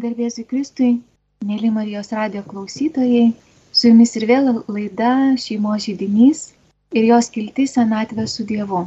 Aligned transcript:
Garbėsiu 0.00 0.46
Kristui, 0.50 0.90
mėly 1.44 1.68
Marijos 1.74 2.08
radio 2.16 2.40
klausytojai, 2.50 3.34
su 3.78 3.90
jumis 3.90 4.14
ir 4.16 4.24
vėl 4.30 4.46
laida 4.76 5.10
Šeimo 5.42 5.74
žydinys 5.84 6.40
ir 6.96 7.08
jos 7.08 7.28
kilti 7.34 7.66
senatvė 7.68 8.24
su 8.34 8.46
Dievu. 8.48 8.80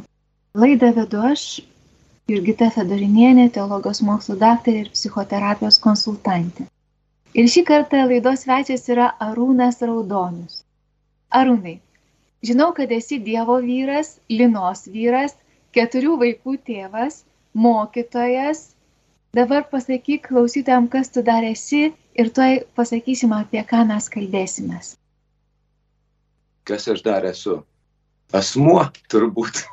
Laidą 0.63 0.89
vedu 0.95 1.21
aš, 1.29 1.43
Jurgita 2.31 2.71
Fedorinienė, 2.73 3.45
teologijos 3.53 4.01
mokslo 4.09 4.39
daktarė 4.41 4.85
ir 4.85 4.89
psichoterapijos 4.95 5.77
konsultantė. 5.85 6.65
Ir 7.37 7.51
šį 7.55 7.65
kartą 7.69 8.01
laidos 8.09 8.47
svečias 8.47 8.89
yra 8.95 9.11
Arūnas 9.27 9.81
Raudonius. 9.85 10.63
Arūnai, 11.29 11.75
žinau, 12.41 12.71
kad 12.79 12.89
esi 12.97 13.21
Dievo 13.29 13.59
vyras, 13.61 14.15
Linos 14.33 14.87
vyras, 14.97 15.37
keturių 15.77 16.17
vaikų 16.25 16.57
tėvas, 16.71 17.21
mokytojas, 17.53 18.71
Dabar 19.33 19.63
pasakyk 19.65 20.27
klausytojams, 20.27 20.91
kas 20.93 21.09
tu 21.09 21.23
dar 21.25 21.41
esi 21.43 21.87
ir 22.13 22.27
tuoj 22.29 22.59
pasakysim, 22.77 23.31
apie 23.33 23.63
ką 23.65 23.79
mes 23.89 24.05
kalbėsimės. 24.13 24.91
Kas 26.69 26.85
aš 26.93 27.01
dar 27.01 27.25
esu? 27.25 27.63
Asmuo 28.33 28.83
turbūt. 29.09 29.63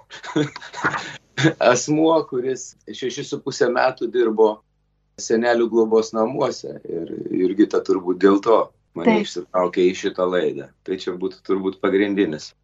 Asmuo, 1.72 2.16
kuris 2.30 2.72
šešis 2.88 3.34
su 3.34 3.40
pusę 3.44 3.68
metų 3.68 4.08
dirbo 4.16 4.48
senelių 5.20 5.68
globos 5.68 6.14
namuose 6.16 6.78
ir 6.88 7.12
Jurgita 7.42 7.84
turbūt 7.84 8.24
dėl 8.24 8.40
to 8.40 8.58
mane 8.96 9.18
Taip. 9.18 9.28
išsitraukė 9.28 9.86
į 9.90 9.94
šitą 10.06 10.24
laidą. 10.24 10.72
Tai 10.88 10.96
čia 11.04 11.12
būtų 11.20 11.44
turbūt 11.44 11.80
pagrindinis. 11.84 12.54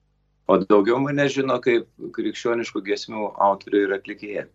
O 0.49 0.57
daugiau 0.65 0.97
mane 1.05 1.29
žino 1.29 1.61
kaip 1.61 1.91
krikščioniškų 2.17 2.89
gesmių 2.89 3.35
autorių 3.51 3.85
ir 3.85 3.95
atlikėja. 4.01 4.47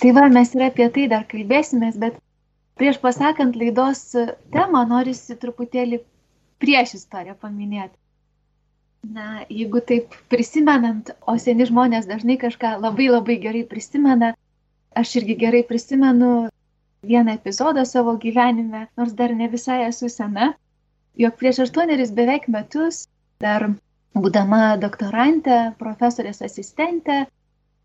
Tai 0.00 0.12
va, 0.16 0.28
mes 0.32 0.54
ir 0.54 0.64
apie 0.66 0.88
tai 0.94 1.08
dar 1.10 1.26
kalbėsimės, 1.30 1.98
bet 2.00 2.16
prieš 2.80 2.98
pasakant 3.02 3.58
laidos 3.58 4.04
temą, 4.54 4.84
norisi 4.88 5.36
truputėlį 5.38 6.00
prieš 6.62 6.96
istoriją 7.00 7.36
paminėti. 7.42 7.96
Na, 9.02 9.42
jeigu 9.50 9.80
taip 9.82 10.14
prisimenant, 10.30 11.10
o 11.26 11.34
seni 11.44 11.66
žmonės 11.66 12.06
dažnai 12.06 12.36
kažką 12.38 12.76
labai 12.84 13.08
labai 13.10 13.36
gerai 13.42 13.62
prisimena, 13.66 14.32
aš 14.94 15.16
irgi 15.20 15.34
gerai 15.40 15.62
prisimenu 15.66 16.28
vieną 17.02 17.34
epizodą 17.34 17.82
savo 17.84 18.14
gyvenime, 18.22 18.86
nors 18.96 19.16
dar 19.18 19.34
ne 19.34 19.48
visai 19.50 19.80
esu 19.88 20.10
sena, 20.12 20.52
jog 21.18 21.34
prieš 21.40 21.64
aštuoneris 21.64 22.14
beveik 22.14 22.46
metus, 22.46 23.08
dar 23.42 23.66
būdama 24.14 24.76
doktorantė, 24.78 25.58
profesorės 25.82 26.42
asistentė, 26.46 27.24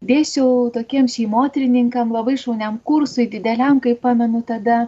dėsiau 0.05 0.69
tokiem 0.73 1.07
šeimotrininkam, 1.09 2.11
labai 2.13 2.37
šauniam 2.37 2.77
kursui, 2.83 3.27
dideliam, 3.31 3.79
kaip 3.81 4.01
pamenu 4.01 4.43
tada, 4.45 4.87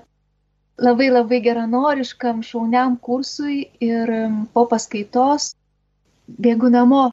labai 0.77 1.09
labai 1.09 1.39
geranoriškam 1.45 2.43
šauniam 2.45 2.97
kursui 2.97 3.69
ir 3.81 4.11
po 4.53 4.65
paskaitos 4.69 5.53
bėgu 6.29 6.69
namo 6.69 7.09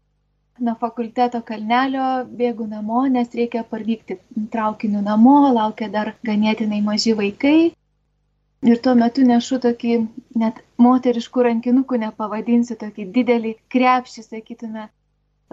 nuo 0.58 0.75
fakulteto 0.80 1.41
kalnelio, 1.44 2.25
bėgu 2.36 2.66
namo, 2.69 3.06
nes 3.12 3.33
reikia 3.34 3.64
parvykti 3.64 4.19
traukiniu 4.53 5.03
namo, 5.05 5.53
laukia 5.53 5.88
dar 5.92 6.14
ganėtinai 6.25 6.83
maži 6.84 7.12
vaikai. 7.16 7.72
Ir 8.66 8.81
tuo 8.83 8.94
metu 8.97 9.25
nešu 9.27 9.58
tokį, 9.60 9.98
net 10.42 10.62
moteriškų 10.81 11.44
rankinukų 11.48 12.00
nepavadinsiu, 12.06 12.78
tokį 12.81 13.05
didelį 13.19 13.53
krepšį, 13.72 14.25
sakytume, 14.25 14.88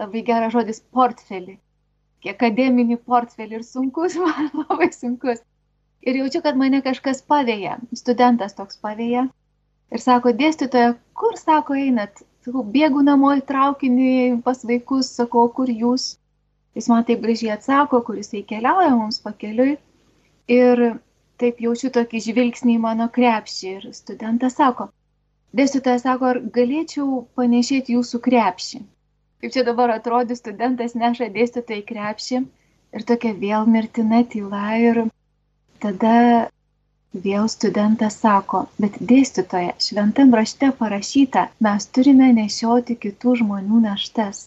labai 0.00 0.24
geras 0.24 0.56
žodis, 0.56 0.80
portfelį 0.80 1.58
akademinį 2.32 2.98
portfelį 3.10 3.60
ir 3.60 3.64
sunkus, 3.68 4.16
man 4.24 4.50
labai 4.62 4.90
sunkus. 4.96 5.42
Ir 6.04 6.18
jaučiu, 6.20 6.42
kad 6.44 6.58
mane 6.60 6.82
kažkas 6.84 7.22
pavėja, 7.32 7.78
studentas 7.96 8.56
toks 8.56 8.80
pavėja. 8.84 9.28
Ir 9.94 10.02
sako, 10.02 10.32
dėstytoja, 10.36 10.94
kur 11.16 11.36
sako 11.40 11.76
einat? 11.80 12.24
Sakau, 12.44 12.64
bėgu 12.74 13.00
namo 13.06 13.30
į 13.38 13.44
traukinį 13.48 14.10
pas 14.44 14.60
vaikus, 14.68 15.08
sakau, 15.20 15.46
kur 15.58 15.70
jūs? 15.72 16.14
Jis 16.76 16.90
man 16.90 17.06
taip 17.08 17.22
gražiai 17.22 17.54
atsako, 17.54 18.02
kur 18.04 18.18
jisai 18.20 18.42
keliauja 18.48 18.90
mums 18.98 19.20
pakeliui. 19.24 19.76
Ir 20.50 20.82
taip 21.40 21.62
jaučiu 21.64 21.92
tokį 21.94 22.20
žvilgsnį 22.26 22.76
į 22.76 22.82
mano 22.82 23.06
krepšį. 23.14 23.70
Ir 23.78 23.86
studentas 23.96 24.58
sako, 24.60 24.90
dėstytoja 25.56 26.02
sako, 26.02 26.32
ar 26.34 26.42
galėčiau 26.58 27.22
panešėti 27.38 27.96
jūsų 27.96 28.20
krepšį? 28.28 28.82
Kaip 29.44 29.52
čia 29.52 29.62
dabar 29.64 29.90
atrodys, 29.92 30.38
studentas 30.40 30.94
neša 30.96 31.26
dėstytojai 31.34 31.82
krepšį 31.84 32.38
ir 32.96 33.02
tokia 33.10 33.32
vėl 33.36 33.66
mirtina 33.68 34.22
tyla 34.34 34.70
ir 34.80 35.00
tada 35.84 36.14
vėl 37.26 37.50
studentas 37.52 38.16
sako, 38.22 38.62
bet 38.80 38.96
dėstytoja, 39.10 39.74
šventam 39.84 40.32
rašte 40.32 40.72
parašyta, 40.80 41.44
mes 41.60 41.88
turime 41.92 42.30
nešioti 42.38 42.96
kitų 43.04 43.36
žmonių 43.42 43.82
naštas. 43.84 44.46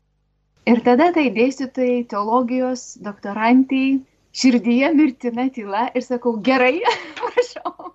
Ir 0.66 0.82
tada 0.90 1.12
tai 1.14 1.30
dėstytojai, 1.38 2.02
teologijos, 2.10 2.90
doktorantai, 2.98 4.02
širdyje 4.34 4.94
mirtina 4.98 5.46
tyla 5.54 5.88
ir 5.94 6.10
sakau, 6.10 6.40
gerai, 6.50 6.82
prašau, 7.22 7.94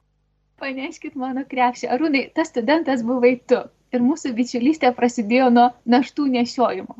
paneškit 0.62 1.18
mano 1.18 1.42
krepšį. 1.50 1.90
Arūnai, 1.98 2.28
tas 2.30 2.54
studentas 2.54 3.02
buvai 3.02 3.40
tu 3.42 3.64
ir 3.92 4.04
mūsų 4.08 4.32
bičiulystė 4.38 4.92
prasidėjo 4.98 5.48
nuo 5.56 5.68
naštų 5.94 6.28
nešiojimo. 6.36 6.96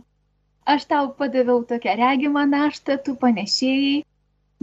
Aš 0.75 0.85
tau 0.91 1.09
padaviau 1.19 1.63
tokią 1.71 1.95
regimą 1.99 2.45
naštą, 2.51 2.99
tu 3.07 3.15
panešėjai 3.23 4.03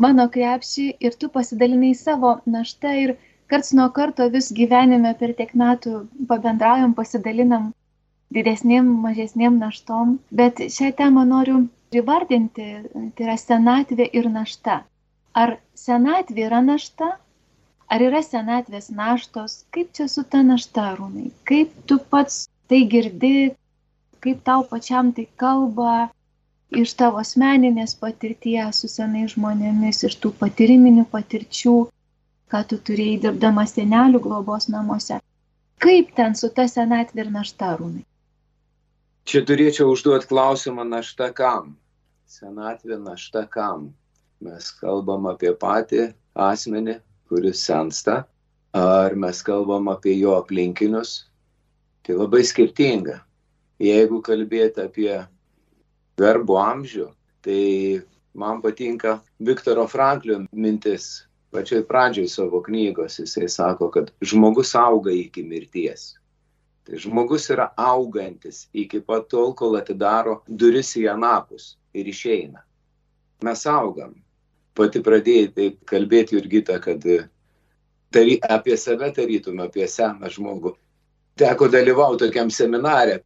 mano 0.05 0.27
krepšį 0.35 0.85
ir 1.07 1.17
tu 1.21 1.29
pasidalinai 1.33 1.91
savo 2.01 2.37
naštą 2.53 2.93
ir 3.03 3.15
karts 3.51 3.73
nuo 3.79 3.89
karto 3.97 4.29
vis 4.35 4.51
gyvenime 4.59 5.11
per 5.19 5.33
tiek 5.39 5.51
metų 5.63 6.05
pabendraujam, 6.29 6.93
pasidalinam 6.99 7.71
didesniem, 8.37 8.87
mažesniem 9.05 9.57
naštom, 9.63 10.19
bet 10.41 10.61
šią 10.77 10.93
temą 11.01 11.25
noriu 11.33 11.63
įvardinti, 12.01 12.67
tai 13.17 13.25
yra 13.25 13.37
senatvė 13.41 14.07
ir 14.21 14.29
našta. 14.31 14.83
Ar 15.43 15.57
senatvė 15.83 16.45
yra 16.47 16.61
našta, 16.65 17.15
Ar 17.89 18.03
yra 18.05 18.21
senatvės 18.21 18.91
naštos? 18.93 19.63
Kaip 19.73 19.89
čia 19.97 20.05
su 20.11 20.21
ta 20.33 20.43
našta, 20.45 20.91
rūnai? 20.99 21.31
Kaip 21.49 21.73
tu 21.89 21.97
pats 22.11 22.43
tai 22.69 22.83
girdi, 22.91 23.49
kaip 24.21 24.43
tau 24.45 24.65
pačiam 24.69 25.09
tai 25.17 25.25
kalba 25.41 26.09
iš 26.69 26.93
tavo 26.99 27.17
asmeninės 27.23 27.95
patirties 27.97 28.83
su 28.83 28.91
senais 28.91 29.33
žmonėmis, 29.33 30.03
iš 30.05 30.19
tų 30.21 30.35
patiriminių 30.37 31.07
patirčių, 31.09 31.75
ką 32.53 32.61
tu 32.69 32.77
turėjai 32.77 33.23
dirbdama 33.25 33.65
senelių 33.65 34.21
globos 34.21 34.69
namuose. 34.69 35.17
Kaip 35.81 36.13
ten 36.13 36.37
su 36.37 36.51
ta 36.53 36.67
senatvė 36.69 37.25
ir 37.25 37.33
našta, 37.33 37.73
rūnai? 37.79 38.05
Čia 39.25 39.41
turėčiau 39.49 39.89
užduoti 39.95 40.29
klausimą 40.29 40.85
našta 40.85 41.33
kam? 41.33 41.73
Senatvė 42.29 43.01
našta 43.01 43.47
kam? 43.49 43.89
Mes 44.45 44.69
kalbam 44.77 45.25
apie 45.31 45.51
patį 45.57 46.11
asmenį, 46.37 46.99
kuris 47.29 47.61
sensta, 47.65 48.23
ar 48.73 49.15
mes 49.15 49.41
kalbam 49.45 49.89
apie 49.93 50.17
jo 50.19 50.35
aplinkinius, 50.37 51.25
tai 52.03 52.17
labai 52.17 52.43
skirtinga. 52.45 53.19
Jeigu 53.79 54.19
kalbėti 54.25 54.83
apie 54.83 55.13
verbų 56.19 56.57
amžių, 56.59 57.07
tai 57.45 58.01
man 58.35 58.61
patinka 58.61 59.19
Viktoro 59.39 59.87
Franklio 59.87 60.43
mintis. 60.51 61.25
Pačioj 61.49 61.81
pradžioj 61.89 62.27
savo 62.29 62.59
knygos 62.61 63.15
jisai 63.17 63.47
sako, 63.49 63.87
kad 63.89 64.11
žmogus 64.21 64.75
auga 64.77 65.09
iki 65.09 65.41
mirties. 65.41 66.11
Tai 66.85 66.99
žmogus 67.01 67.47
yra 67.49 67.71
augantis 67.73 68.67
iki 68.73 68.99
pat 69.01 69.25
tol, 69.31 69.55
kol 69.57 69.79
atidaro 69.79 70.43
duris 70.45 70.91
į 70.99 71.07
anapus 71.09 71.71
ir 71.93 72.05
išeina. 72.11 72.61
Mes 73.41 73.65
augam 73.65 74.13
pati 74.79 75.01
pradėjai 75.03 75.51
taip 75.55 75.79
kalbėti, 75.89 76.37
Jurgita, 76.37 76.79
kad 76.83 77.03
tary, 78.13 78.37
apie 78.41 78.77
save 78.77 79.11
tarytum, 79.15 79.59
apie 79.63 79.87
seną 79.87 80.31
žmogų. 80.31 80.75
Teko 81.39 81.69
dalyvauti 81.71 82.25
tokiam 82.25 82.51
seminare, 82.51 83.21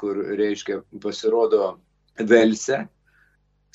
kur, 0.00 0.18
reiškia, 0.38 0.82
pasirodo 1.02 1.76
Velse, 2.16 2.82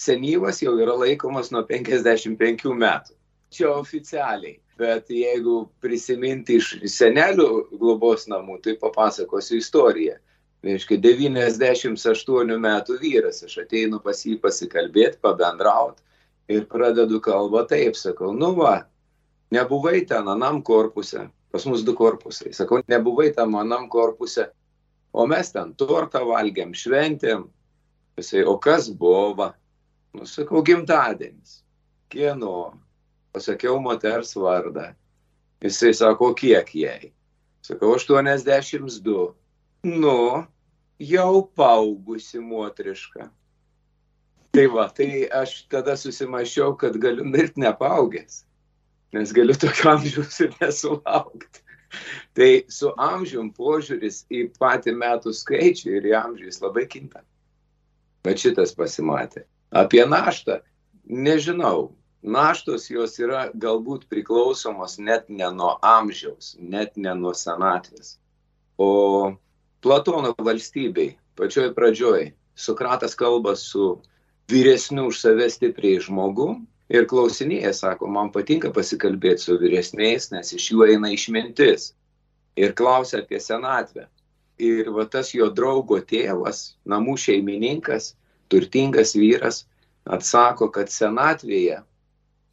senyvas 0.02 0.62
jau 0.62 0.76
yra 0.82 0.98
laikomas 0.98 1.52
nuo 1.54 1.64
55 1.70 2.76
metų. 2.84 3.18
Čia 3.52 3.72
oficialiai. 3.76 4.58
Bet 4.82 5.12
jeigu 5.14 5.68
prisiminti 5.84 6.56
iš 6.58 6.72
senelių 6.90 7.48
globos 7.78 8.24
namų, 8.32 8.62
tai 8.66 8.78
papasakosiu 8.82 9.60
istoriją. 9.60 10.16
Reiškia, 10.66 10.98
98 11.02 12.56
metų 12.62 12.96
vyras, 13.02 13.44
aš 13.46 13.60
ateinu 13.66 14.00
pas 14.02 14.18
jį 14.26 14.40
pasikalbėti, 14.42 15.20
pabendrauti 15.22 16.02
ir 16.50 16.66
pradedu 16.70 17.22
kalbą 17.24 17.66
taip, 17.70 17.98
sakau, 18.00 18.32
nu 18.34 18.54
va, 18.58 18.86
nebuvai 19.54 20.06
ten 20.08 20.28
anam 20.32 20.62
korpuse, 20.66 21.28
pas 21.52 21.66
mus 21.66 21.84
du 21.86 21.94
korpusai, 21.98 22.54
sakau, 22.56 22.82
nebuvai 22.88 23.32
tam 23.36 23.56
anam 23.60 23.90
korpuse, 23.90 24.48
o 25.14 25.28
mes 25.28 25.52
ten 25.52 25.74
tortą 25.76 26.24
valgiam, 26.30 26.72
šventėm, 26.74 27.46
jisai, 28.18 28.46
o 28.48 28.58
kas 28.58 28.90
buvo, 28.90 29.52
nu 30.16 30.26
sakau, 30.26 30.64
gimtadienis, 30.66 31.62
kieno, 32.12 32.74
pasakiau 33.32 33.80
moters 33.84 34.36
vardą, 34.36 34.92
Jisai 35.62 35.94
sako, 35.94 36.34
kiek 36.34 36.74
jai? 36.74 37.12
Sakau, 37.62 37.94
82. 37.94 39.36
Nu, 39.84 40.46
jau 40.98 41.36
paaugusi 41.56 42.40
moteriška. 42.42 43.30
Tai 44.52 44.66
va, 44.68 44.88
tai 44.92 45.28
aš 45.32 45.62
tada 45.72 45.96
susimašiau, 45.96 46.76
kad 46.80 46.98
galiu 47.00 47.24
mirti 47.24 47.62
nepaugęs, 47.64 48.42
nes 49.16 49.32
galiu 49.36 49.56
tokio 49.56 49.94
amžiaus 49.94 50.40
ir 50.44 50.56
nesulaukti. 50.60 51.64
Tai 52.36 52.50
su 52.72 52.92
amžium 53.00 53.52
požiūris 53.56 54.26
į 54.32 54.46
patį 54.60 54.96
metų 55.00 55.34
skaičių 55.36 55.96
ir 55.98 56.10
į 56.12 56.14
amžių 56.20 56.50
jis 56.50 56.62
labai 56.64 56.86
kinta. 56.92 57.24
Bet 58.24 58.44
šitas 58.44 58.76
pasimatė. 58.76 59.46
Apie 59.72 60.04
naštą 60.08 60.60
nežinau. 61.08 61.92
Naštos 62.22 62.86
jos 62.92 63.16
yra 63.18 63.48
galbūt 63.58 64.06
priklausomos 64.12 65.00
net 65.02 65.26
ne 65.30 65.48
nuo 65.56 65.74
amžiaus, 65.82 66.54
net 66.60 66.94
ne 66.96 67.16
nuo 67.18 67.32
senatvės. 67.34 68.20
O 68.78 69.34
Platono 69.82 70.36
valstybei 70.38 71.16
pačioj 71.40 71.72
pradžioj 71.74 72.30
Sokratas 72.54 73.16
kalba 73.18 73.56
su 73.58 73.96
vyresniu 74.52 75.08
už 75.10 75.20
save 75.24 75.48
stipriai 75.50 76.02
žmogum 76.04 76.66
ir 76.92 77.08
klausinėja, 77.08 77.72
sako, 77.76 78.10
man 78.12 78.32
patinka 78.36 78.72
pasikalbėti 78.76 79.46
su 79.46 79.58
vyresniais, 79.62 80.30
nes 80.34 80.52
iš 80.58 80.72
jų 80.74 80.88
eina 80.94 81.12
išmintis. 81.16 81.94
Ir 82.60 82.76
klausia 82.76 83.22
apie 83.24 83.40
senatvę. 83.40 84.10
Ir 84.62 84.92
va 84.94 85.08
tas 85.10 85.32
jo 85.34 85.48
draugo 85.56 86.02
tėvas, 86.04 86.76
namų 86.86 87.16
šeimininkas, 87.24 88.12
turtingas 88.52 89.16
vyras, 89.18 89.64
atsako, 90.06 90.68
kad 90.76 90.92
senatvėje 90.92 91.80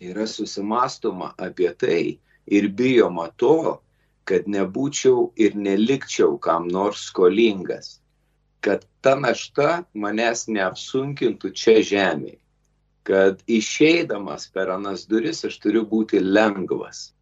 yra 0.08 0.26
susimastoma 0.30 1.34
apie 1.36 1.72
tai 1.74 2.02
ir 2.46 2.68
bijoma 2.80 3.28
to, 3.36 3.80
kad 4.28 4.46
nebūčiau 4.46 5.32
ir 5.36 5.56
nelikčiau 5.58 6.38
kam 6.40 6.68
nors 6.70 7.08
skolingas 7.10 7.98
kad 8.68 8.82
ta 9.00 9.14
našta 9.16 9.68
manęs 9.96 10.42
neapsunkintų 10.52 11.50
čia 11.56 11.78
žemėje. 11.90 12.36
Kad 13.08 13.38
išeidamas 13.48 14.42
per 14.52 14.68
anas 14.74 15.06
duris 15.08 15.40
aš 15.48 15.54
turiu 15.62 15.86
būti 15.88 16.20
lengvas, 16.20 17.14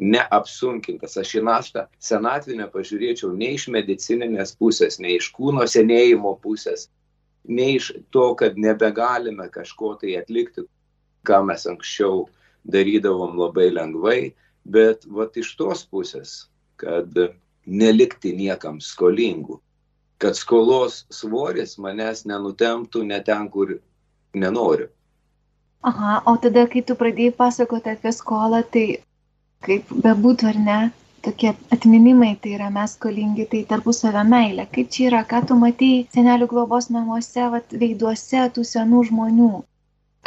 neapsunkintas. 0.00 1.18
Aš 1.20 1.34
į 1.36 1.42
naštą 1.44 1.82
senatvinę 2.00 2.70
pažiūrėčiau 2.72 3.34
ne 3.36 3.50
iš 3.58 3.66
medicininės 3.74 4.54
pusės, 4.56 4.96
ne 4.96 5.18
iš 5.18 5.28
kūno 5.36 5.66
senėjimo 5.68 6.32
pusės, 6.40 6.86
ne 7.44 7.74
iš 7.74 7.90
to, 8.08 8.30
kad 8.40 8.56
nebegalime 8.56 9.50
kažko 9.52 9.98
tai 10.00 10.16
atlikti, 10.22 10.64
ką 11.28 11.42
mes 11.50 11.68
anksčiau 11.68 12.24
darydavom 12.64 13.36
labai 13.42 13.68
lengvai, 13.68 14.32
bet 14.64 15.04
vat 15.04 15.36
iš 15.36 15.52
tos 15.60 15.84
pusės, 15.84 16.46
kad 16.80 17.12
nelikti 17.68 18.32
niekam 18.32 18.80
skolingų 18.80 19.60
kad 20.22 20.36
skolos 20.38 21.04
svoris 21.12 21.76
manęs 21.82 22.24
nenutemptų 22.28 23.04
ne 23.06 23.20
ten, 23.24 23.48
kur 23.52 23.76
nenoriu. 24.34 24.88
Aha, 25.86 26.22
o 26.26 26.36
tada, 26.42 26.66
kai 26.70 26.82
tu 26.82 26.96
pradėjai 26.98 27.34
pasakoti 27.36 27.92
apie 27.92 28.12
skolą, 28.12 28.62
tai 28.74 28.86
kaip 29.66 29.92
bebūtų 30.06 30.48
ar 30.50 30.58
ne, 30.68 30.78
tokie 31.26 31.52
atminimai, 31.74 32.32
tai 32.42 32.56
yra 32.56 32.70
mes 32.74 32.96
skolingi, 32.96 33.46
tai 33.52 33.62
tarpusavio 33.70 34.24
meilė. 34.26 34.66
Kaip 34.72 34.90
čia 34.96 35.08
yra, 35.10 35.22
ką 35.30 35.42
tu 35.50 35.58
matai 35.60 35.92
senelių 36.14 36.48
globos 36.52 36.90
namuose, 36.96 37.46
vat, 37.54 37.76
veiduose 37.82 38.48
tų 38.56 38.66
senų 38.72 39.04
žmonių? 39.10 39.52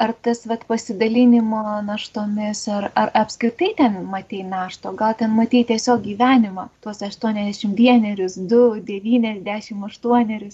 Ar 0.06 0.14
tas 0.26 0.46
vat, 0.50 0.64
pasidalinimo 0.68 1.62
naštomis, 1.88 2.62
ar, 2.78 2.88
ar 3.02 3.12
apskritai 3.22 3.74
ten 3.78 3.98
matai 4.14 4.42
našto, 4.48 4.94
gal 5.02 5.16
ten 5.20 5.34
matai 5.36 5.64
tiesiog 5.72 6.06
gyvenimą, 6.08 6.70
tuos 6.84 7.02
81, 7.08 8.38
2, 8.54 8.84
98. 8.92 10.54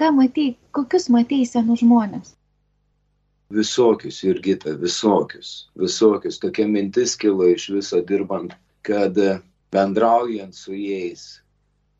Ką 0.00 0.08
matai, 0.16 0.46
kokius 0.78 1.10
matai 1.12 1.42
senų 1.48 1.76
žmonės? 1.82 2.32
Visokius, 3.52 4.22
Jurgita, 4.24 4.72
visokius, 4.80 5.52
visokius. 5.76 6.40
Tokia 6.40 6.64
mintis 6.64 7.18
kilo 7.20 7.44
iš 7.52 7.68
viso 7.74 8.00
dirbant, 8.08 8.56
kad 8.88 9.18
bendraujant 9.72 10.56
su 10.56 10.72
jais 10.72 11.41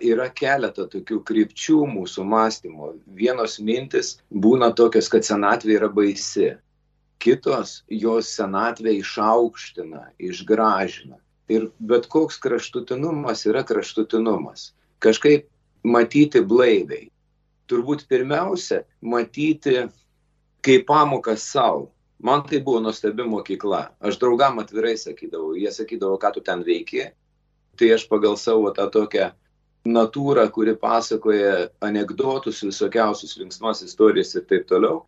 yra 0.02 0.28
keletą 0.34 0.86
tokių 0.90 1.20
krypčių 1.28 1.78
mūsų 1.90 2.24
mąstymo. 2.26 2.92
Vienos 3.06 3.58
mintis 3.62 4.16
būna 4.30 4.72
tokios, 4.76 5.08
kad 5.12 5.26
senatvė 5.26 5.78
yra 5.78 5.88
baisi. 5.92 6.52
Kitos 7.22 7.82
jos 7.86 8.30
senatvę 8.34 8.96
išaukština, 8.98 10.08
išgražina. 10.18 11.20
Ir 11.52 11.68
bet 11.78 12.08
koks 12.10 12.40
kraštutinumas 12.42 13.44
yra 13.46 13.62
kraštutinumas. 13.66 14.72
Kažkaip 15.02 15.46
matyti 15.84 16.42
blaiviai. 16.42 17.08
Turbūt 17.70 18.06
pirmiausia, 18.10 18.82
matyti 19.00 19.86
kaip 20.62 20.86
pamokas 20.86 21.44
savo. 21.46 21.90
Man 22.22 22.44
tai 22.46 22.60
buvo 22.62 22.78
nuostabi 22.82 23.24
mokykla. 23.26 23.88
Aš 23.98 24.18
draugam 24.22 24.60
atvirai 24.62 24.94
sakydavau, 24.98 25.56
jie 25.58 25.70
sakydavo, 25.74 26.18
ką 26.22 26.34
tu 26.34 26.42
ten 26.46 26.62
veiki. 26.62 27.08
Tai 27.78 27.88
aš 27.94 28.04
pagal 28.10 28.36
savo 28.38 28.70
tą 28.74 28.86
tokią 28.94 29.32
natūrą, 29.84 30.46
kuri 30.54 30.74
pasakoja 30.78 31.68
anegdotus, 31.82 32.62
visokiausius 32.62 33.36
linksmas 33.38 33.82
istorijas 33.82 34.34
ir 34.38 34.46
taip 34.46 34.68
toliau, 34.70 35.04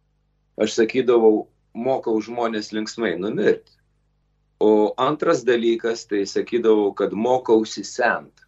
aš 0.58 0.74
sakydavau, 0.80 1.46
mokau 1.74 2.18
žmonės 2.22 2.72
linksmai 2.74 3.14
numirti. 3.18 3.72
O 4.62 4.94
antras 4.98 5.42
dalykas, 5.46 6.06
tai 6.06 6.24
sakydavau, 6.26 6.92
kad 6.94 7.12
mokausi 7.12 7.84
sent. 7.84 8.46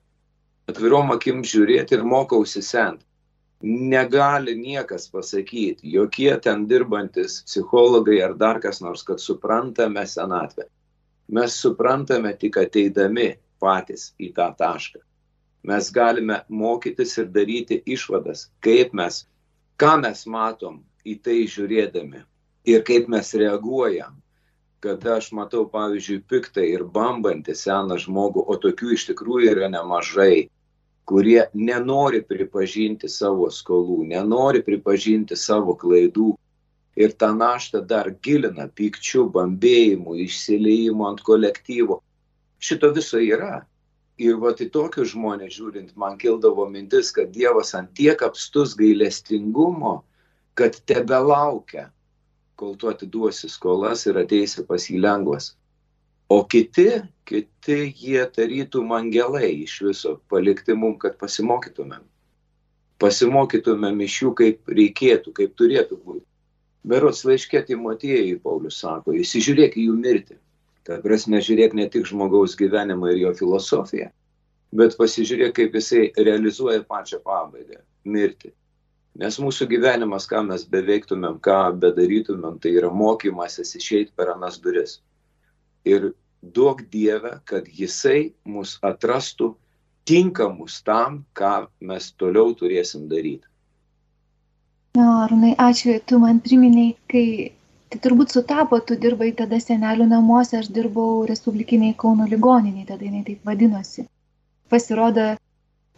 Atvirom 0.71 1.13
akim 1.15 1.43
žiūrėti 1.47 1.99
ir 1.99 2.07
mokausi 2.07 2.63
sent. 2.63 3.03
Negali 3.63 4.55
niekas 4.59 5.09
pasakyti, 5.11 5.89
jokie 5.95 6.31
ten 6.43 6.67
dirbantis 6.69 7.41
psichologai 7.47 8.21
ar 8.23 8.37
dar 8.39 8.61
kas 8.61 8.83
nors, 8.85 9.03
kad 9.03 9.23
suprantame 9.23 10.07
senatvę. 10.07 10.69
Mes 11.33 11.57
suprantame 11.59 12.35
tik 12.39 12.61
ateidami 12.63 13.33
patys 13.63 14.13
į 14.23 14.35
tą 14.37 14.53
tašką 14.59 15.06
mes 15.67 15.91
galime 15.93 16.41
mokytis 16.49 17.17
ir 17.19 17.31
daryti 17.35 17.81
išvadas, 17.97 18.47
kaip 18.65 18.95
mes, 18.95 19.25
ką 19.81 19.97
mes 20.05 20.23
matom 20.31 20.81
į 21.07 21.19
tai 21.27 21.43
žiūrėdami 21.51 22.23
ir 22.73 22.85
kaip 22.87 23.11
mes 23.13 23.35
reaguojam. 23.35 24.17
Kad 24.85 25.07
aš 25.09 25.31
matau, 25.35 25.65
pavyzdžiui, 25.73 26.23
piktą 26.31 26.63
ir 26.63 26.85
bambantį 26.95 27.55
seną 27.57 27.97
žmogų, 27.99 28.45
o 28.47 28.55
tokių 28.63 28.93
iš 28.95 29.07
tikrųjų 29.11 29.55
yra 29.55 29.71
nemažai, 29.73 30.49
kurie 31.07 31.47
nenori 31.55 32.21
pripažinti 32.23 33.09
savo 33.09 33.49
skolų, 33.51 34.03
nenori 34.11 34.63
pripažinti 34.67 35.39
savo 35.39 35.75
klaidų 35.79 36.35
ir 36.97 37.15
tą 37.21 37.31
naštą 37.37 37.83
dar 37.87 38.11
gilina 38.23 38.67
pykčių, 38.69 39.27
bambėjimų, 39.35 40.19
išsileimų 40.27 41.09
ant 41.11 41.23
kolektyvo. 41.27 42.01
Šito 42.59 42.93
viso 42.97 43.21
yra. 43.23 43.65
Ir 44.17 44.39
va 44.41 44.55
į 44.57 44.71
tokius 44.73 45.11
žmonės 45.13 45.59
žiūrint, 45.59 45.91
man 46.01 46.17
kildavo 46.17 46.65
mintis, 46.73 47.11
kad 47.13 47.35
Dievas 47.35 47.75
ant 47.77 47.91
tiek 47.99 48.23
apstus 48.25 48.73
gailestingumo, 48.79 49.99
kad 50.57 50.79
tebe 50.89 51.19
laukia, 51.21 51.91
kol 52.57 52.77
tu 52.81 52.89
atiduosi 52.89 53.51
skolas 53.53 54.07
ir 54.09 54.17
ateisi 54.17 54.65
pas 54.65 54.89
jį 54.89 55.03
lengvas. 55.05 55.51
O 56.33 56.41
kiti, 56.49 56.89
kiti 57.29 57.77
jie 57.93 58.25
tarytų 58.39 58.81
angelai 58.97 59.53
iš 59.67 59.77
viso 59.85 60.17
palikti 60.33 60.75
mum, 60.75 60.97
kad 60.99 61.21
pasimokytumėm. 61.21 62.03
Pasimokytumėm 62.99 64.01
iš 64.09 64.23
jų, 64.23 64.33
kaip 64.41 64.73
reikėtų, 64.81 65.37
kaip 65.37 65.53
turėtų 65.61 66.01
būti. 66.01 66.25
Berots 66.87 67.25
laiškė 67.29 67.67
Timotiejui 67.69 68.41
Paulius 68.41 68.81
sako, 68.81 69.13
įsižiūrėk 69.21 69.77
į 69.77 69.91
jų 69.91 69.95
mirtį. 70.01 70.39
Ta 70.87 71.01
prasme, 71.03 71.41
žiūrėk 71.43 71.75
ne 71.75 71.89
tik 71.91 72.07
žmogaus 72.07 72.55
gyvenimą 72.59 73.11
ir 73.11 73.25
jo 73.25 73.33
filosofiją, 73.41 74.13
bet 74.79 74.95
pasižiūrėk, 75.01 75.57
kaip 75.57 75.75
jisai 75.75 76.05
realizuoja 76.15 76.85
pačią 76.87 77.19
pabaigą- 77.25 77.81
mirti. 78.15 78.53
Nes 79.17 79.39
mūsų 79.41 79.67
gyvenimas, 79.71 80.29
ką 80.29 80.45
mes 80.47 80.67
beveiktumėm, 80.69 81.41
ką 81.41 81.59
bedarytumėm, 81.83 82.61
tai 82.61 82.75
yra 82.77 82.91
mokymasis 82.93 83.75
išeiti 83.81 84.13
per 84.15 84.31
anas 84.35 84.59
duris. 84.61 85.01
Ir 85.85 86.13
duok 86.43 86.83
Dievę, 86.93 87.41
kad 87.45 87.67
jisai 87.67 88.33
mus 88.45 88.79
atrastų 88.83 89.55
tinkamus 90.07 90.83
tam, 90.87 91.25
ką 91.35 91.67
mes 91.81 92.13
toliau 92.13 92.55
turėsim 92.55 93.09
daryti. 93.09 93.47
Na, 94.97 95.25
Arnai, 95.25 95.55
ačiū, 95.61 95.99
tu 96.07 96.19
man 96.19 96.39
priminiai, 96.41 96.95
kai 97.11 97.53
tai 97.91 98.01
turbūt 98.03 98.35
sutapo, 98.35 98.79
tu 98.83 98.97
dirbai 99.03 99.31
tada 99.41 99.59
senelių 99.63 100.07
namuose, 100.11 100.59
aš 100.61 100.71
dirbau 100.75 101.25
Respublikiniai 101.29 101.95
Kauno 102.03 102.27
ligoniniai, 102.31 102.87
tada 102.89 103.07
jinai 103.07 103.25
taip 103.27 103.47
vadinosi. 103.47 104.07
Pasirodo, 104.73 105.27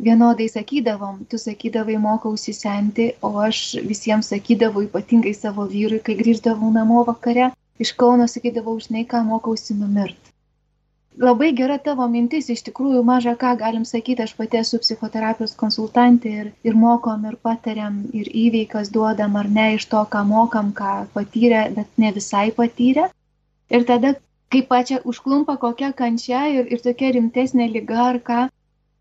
vienodai 0.08 0.48
sakydavom, 0.52 1.24
tu 1.30 1.40
sakydavai 1.40 1.96
mokausi 2.02 2.54
senti, 2.54 3.10
o 3.22 3.32
aš 3.42 3.62
visiems 3.88 4.30
sakydavau, 4.34 4.84
ypatingai 4.86 5.34
savo 5.34 5.66
vyrui, 5.72 6.02
kai 6.04 6.18
grįždavau 6.20 6.70
namo 6.74 7.04
vakare, 7.08 7.50
iš 7.80 7.94
Kauno 7.98 8.28
sakydavau, 8.30 8.76
žinai, 8.84 9.06
ką 9.08 9.24
mokausi 9.26 9.78
numirti. 9.78 10.27
Labai 11.18 11.52
gera 11.58 11.76
tavo 11.82 12.06
mintis, 12.10 12.48
iš 12.52 12.62
tikrųjų 12.68 13.02
maža 13.06 13.34
ką 13.40 13.54
galim 13.60 13.84
sakyti, 13.88 14.22
aš 14.24 14.34
pati 14.38 14.60
esu 14.60 14.78
psichoterapijos 14.82 15.56
konsultantė 15.58 16.34
ir, 16.42 16.50
ir 16.68 16.76
mokom, 16.78 17.24
ir 17.30 17.36
patariam, 17.42 18.00
ir 18.14 18.28
įveikas 18.42 18.92
duodam 18.94 19.36
ar 19.40 19.48
ne 19.58 19.66
iš 19.76 19.88
to, 19.92 20.04
ką 20.12 20.22
mokam, 20.28 20.70
ką 20.80 20.92
patyrė, 21.14 21.64
bet 21.74 21.90
ne 22.04 22.12
visai 22.14 22.48
patyrė. 22.58 23.08
Ir 23.74 23.86
tada, 23.88 24.14
kai 24.52 24.62
pačia 24.70 25.00
užklumpa 25.04 25.58
kokia 25.64 25.90
kančia 25.92 26.46
ir, 26.54 26.70
ir 26.72 26.84
tokia 26.84 27.10
rimtesnė 27.16 27.68
lyga 27.72 28.00
ar 28.04 28.20
ką, 28.30 28.44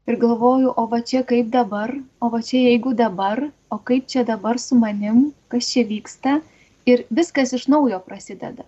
ir 0.08 0.20
galvoju, 0.24 0.74
o 0.76 0.88
va 0.94 1.02
čia 1.12 1.24
kaip 1.28 1.52
dabar, 1.54 1.94
o 2.22 2.32
va 2.34 2.42
čia 2.50 2.64
jeigu 2.70 2.96
dabar, 2.98 3.46
o 3.70 3.78
kaip 3.78 4.08
čia 4.08 4.26
dabar 4.28 4.60
su 4.60 4.80
manim, 4.80 5.32
kas 5.54 5.70
čia 5.74 5.86
vyksta, 5.88 6.40
ir 6.88 7.06
viskas 7.12 7.54
iš 7.54 7.68
naujo 7.68 8.00
prasideda. 8.04 8.66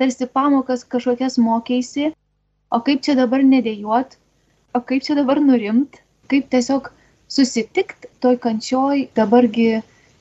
Tarsi 0.00 0.26
pamokas 0.26 0.84
kažkokias 0.88 1.36
mokėsi 1.38 2.10
o 2.72 2.80
kaip 2.86 3.04
čia 3.04 3.14
dabar 3.18 3.44
nedėjot, 3.44 4.16
o 4.72 4.80
kaip 4.88 5.04
čia 5.04 5.16
dabar 5.18 5.40
nurimt, 5.44 6.00
kaip 6.32 6.48
tiesiog 6.52 6.88
susitikt 7.32 8.08
toj 8.24 8.38
kančioj 8.40 9.06
dabargi 9.18 9.68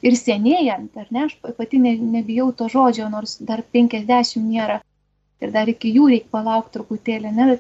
ir 0.02 0.18
senėjant, 0.20 0.96
ar 0.98 1.10
ne, 1.16 1.26
aš 1.30 1.38
pati 1.58 1.80
ne, 1.80 1.96
nebijau 2.16 2.50
to 2.58 2.68
žodžio, 2.72 3.08
nors 3.14 3.38
dar 3.48 3.64
50 3.78 4.48
nėra 4.48 4.80
ir 5.42 5.52
dar 5.56 5.70
iki 5.72 5.92
jų 5.96 6.08
reikia 6.14 6.34
palaukti 6.36 6.78
truputėlį, 6.78 7.34
ne, 7.38 7.58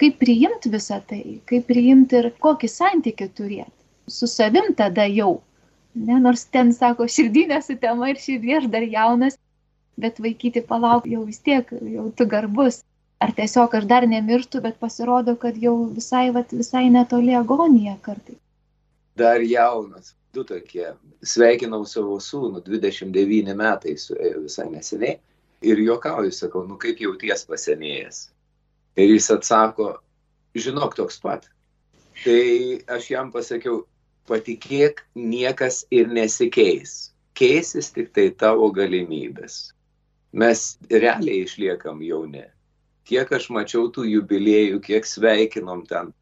kaip 0.00 0.18
priimti 0.22 0.72
visą 0.72 1.00
tai, 1.10 1.22
kaip 1.50 1.66
priimti 1.70 2.18
ir 2.20 2.30
kokį 2.44 2.70
santykių 2.72 3.28
turėti. 3.38 3.74
Su 4.08 4.28
savim 4.30 4.72
tada 4.76 5.06
jau, 5.10 5.38
ne, 5.94 6.18
nors 6.24 6.46
ten 6.56 6.72
sako 6.76 7.08
širdinė 7.12 7.60
su 7.64 7.76
tema 7.80 8.10
ir 8.12 8.20
širdie 8.22 8.58
aš 8.60 8.68
dar 8.74 8.86
jaunas, 8.86 9.38
bet 9.98 10.20
vaikyti 10.22 10.62
palauk 10.66 11.08
jau 11.10 11.24
vis 11.26 11.40
tiek, 11.44 11.70
jau 11.94 12.10
tu 12.14 12.26
garbus 12.30 12.82
ar 13.18 13.32
tiesiog 13.34 13.74
aš 13.74 13.86
dar 13.90 14.06
nemirštu, 14.08 14.60
bet 14.62 14.78
pasirodo, 14.78 15.34
kad 15.36 15.56
jau 15.58 15.74
visai, 15.94 16.28
vat, 16.34 16.52
visai 16.54 16.86
netoli 16.94 17.34
agonija 17.34 17.96
kartai. 18.02 18.36
Dar 19.18 19.42
jaunas, 19.42 20.14
du 20.34 20.44
tokie. 20.46 20.92
Sveikinau 21.26 21.82
savo 21.86 22.18
sūnų, 22.22 22.62
29 22.66 23.56
metai 23.58 23.96
suėjo 23.98 24.44
visai 24.46 24.68
neseniai. 24.70 25.18
Ir 25.66 25.80
juokauju, 25.82 26.30
sakau, 26.34 26.62
nu 26.68 26.76
kaip 26.78 27.00
jauties 27.02 27.42
pasenėjęs. 27.48 28.20
Ir 28.98 29.10
jis 29.10 29.26
atsako, 29.34 29.96
žinok 30.54 30.94
toks 30.94 31.18
pat. 31.22 31.48
Tai 32.22 32.42
aš 32.94 33.08
jam 33.10 33.32
pasakiau, 33.34 33.80
patikėk, 34.30 35.02
niekas 35.18 35.82
ir 35.90 36.06
nesikeis. 36.14 37.10
Keisis 37.38 37.90
tik 37.94 38.12
tai 38.14 38.28
tavo 38.38 38.70
galimybės. 38.74 39.72
Mes 40.38 40.62
realiai 40.90 41.42
išliekam 41.46 42.02
jauni 42.06 42.44
kiek 43.08 43.32
aš 43.32 43.48
mačiau 43.54 43.88
tų 43.92 44.06
jubiliejų, 44.12 44.80
kiek 44.84 45.06
sveikinom 45.08 45.84
ten 45.88 46.12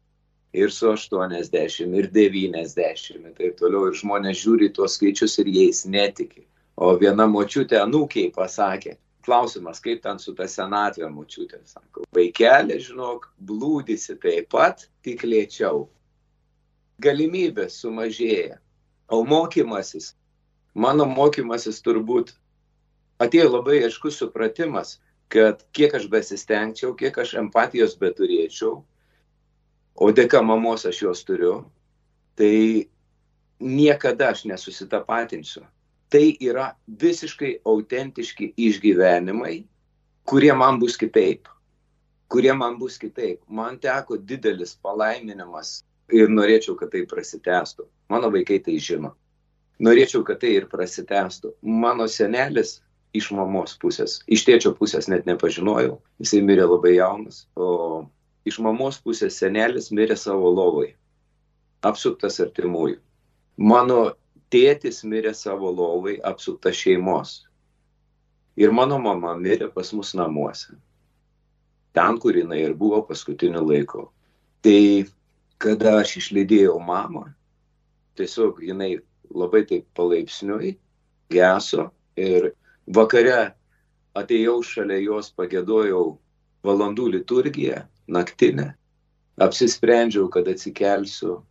ir 0.53 0.71
su 0.71 0.89
80, 0.89 1.95
ir 1.99 2.07
90, 2.11 3.15
ir 3.15 3.33
taip 3.37 3.57
toliau. 3.59 3.89
Ir 3.89 3.97
žmonės 3.99 4.39
žiūri 4.41 4.71
tuos 4.73 4.95
skaičius 4.97 5.37
ir 5.43 5.51
jais 5.53 5.83
netiki. 5.85 6.45
O 6.77 6.93
viena 7.01 7.25
močiutė 7.29 7.79
anūkiai 7.81 8.31
pasakė, 8.33 8.97
klausimas, 9.25 9.81
kaip 9.83 10.03
ten 10.03 10.21
su 10.21 10.33
ta 10.37 10.47
senatvė 10.47 11.09
močiutė, 11.11 11.59
sako, 11.65 12.05
vaikelė, 12.15 12.77
žinok, 12.83 13.27
blūdisi 13.49 14.15
taip 14.21 14.51
pat, 14.53 14.87
tik 15.03 15.25
lėčiau. 15.25 15.87
Galimybės 17.01 17.81
sumažėja. 17.81 18.59
O 19.09 19.23
mokymasis, 19.25 20.13
mano 20.75 21.05
mokymasis 21.09 21.81
turbūt 21.83 22.33
atėjo 23.23 23.51
labai 23.57 23.81
aiškus 23.87 24.17
supratimas, 24.21 24.97
kad 25.29 25.63
kiek 25.75 25.95
aš 25.97 26.07
besistengčiau, 26.11 26.93
kiek 26.95 27.17
aš 27.19 27.35
empatijos 27.41 27.97
beturėčiau, 27.99 28.79
o 29.97 30.11
dėka 30.13 30.41
mamos 30.45 30.85
aš 30.87 31.01
jos 31.03 31.23
turiu, 31.27 31.55
tai 32.37 32.87
niekada 33.59 34.31
aš 34.31 34.45
nesusitapatinsiu. 34.45 35.65
Tai 36.07 36.23
yra 36.39 36.69
visiškai 36.87 37.57
autentiški 37.67 38.53
išgyvenimai, 38.55 39.65
kurie 40.23 40.53
man 40.55 40.79
bus 40.79 40.95
kitaip. 40.97 41.49
Kurie 42.31 42.53
man 42.55 42.77
bus 42.79 42.95
kitaip. 42.99 43.41
Man 43.47 43.79
teko 43.83 44.15
didelis 44.17 44.77
palaiminimas 44.79 45.81
ir 46.11 46.31
norėčiau, 46.31 46.77
kad 46.79 46.93
tai 46.93 47.03
prasitęstų. 47.07 47.87
Mano 48.11 48.31
vaikai 48.31 48.61
tai 48.63 48.77
žino. 48.79 49.11
Norėčiau, 49.83 50.23
kad 50.23 50.39
tai 50.39 50.55
ir 50.61 50.69
prasitęstų. 50.71 51.57
Mano 51.61 52.07
senelis 52.07 52.77
iš 53.17 53.31
mamos 53.35 53.75
pusės. 53.81 54.19
Iš 54.27 54.45
tėčio 54.47 54.73
pusės 54.77 55.09
net 55.11 55.27
nepažinojau, 55.29 55.97
jisai 56.21 56.43
mirė 56.45 56.67
labai 56.67 56.95
jaunas, 56.97 57.45
o 57.55 58.05
iš 58.47 58.59
mamos 58.63 58.99
pusės 59.03 59.39
senelis 59.41 59.91
mirė 59.91 60.17
savo 60.19 60.51
lovai, 60.53 60.93
apsuptas 61.85 62.39
artimųjų. 62.43 62.99
Mano 63.57 64.01
tėtis 64.53 65.03
mirė 65.03 65.33
savo 65.35 65.71
lovai, 65.73 66.17
apsuptas 66.23 66.77
šeimos. 66.79 67.41
Ir 68.57 68.73
mano 68.73 68.97
mama 69.01 69.35
mirė 69.37 69.69
pas 69.73 69.91
mus 69.93 70.13
namuose. 70.17 70.77
Ten, 71.93 72.17
kur 72.21 72.37
jinai 72.37 72.61
ir 72.63 72.73
buvo 72.77 73.01
paskutiniu 73.05 73.63
laiku. 73.65 74.07
Tai 74.65 75.05
kada 75.61 75.97
aš 76.01 76.17
išlydėjau 76.21 76.77
mamą, 76.81 77.27
tiesiog 78.17 78.61
jinai 78.65 78.97
labai 79.33 79.63
taip 79.69 79.85
palaipsniui 79.97 80.75
geso 81.33 81.89
ir 82.17 82.51
Vakare 82.87 83.53
atėjau 84.15 84.61
šalia 84.63 85.01
jos, 85.03 85.29
pagėdojau 85.35 86.17
valandų 86.67 87.09
liturgiją, 87.17 87.83
naktinę, 88.07 88.71
apsisprendžiau, 89.43 90.29
kad 90.31 90.47
atsikelsiu, 90.47 91.41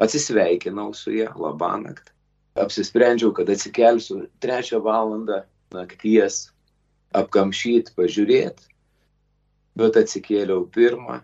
atsisveikinau 0.00 0.94
su 0.96 1.12
ją, 1.14 1.30
labą 1.36 1.74
naktį, 1.84 2.14
apsisprendžiau, 2.64 3.34
kad 3.36 3.52
atsikelsiu 3.52 4.24
trečią 4.42 4.80
valandą 4.84 5.42
nakties, 5.76 6.48
apkamšyti, 7.14 7.94
pažiūrėti, 7.98 8.70
bet 9.78 10.00
atsikėliau 10.00 10.64
pirmą 10.72 11.20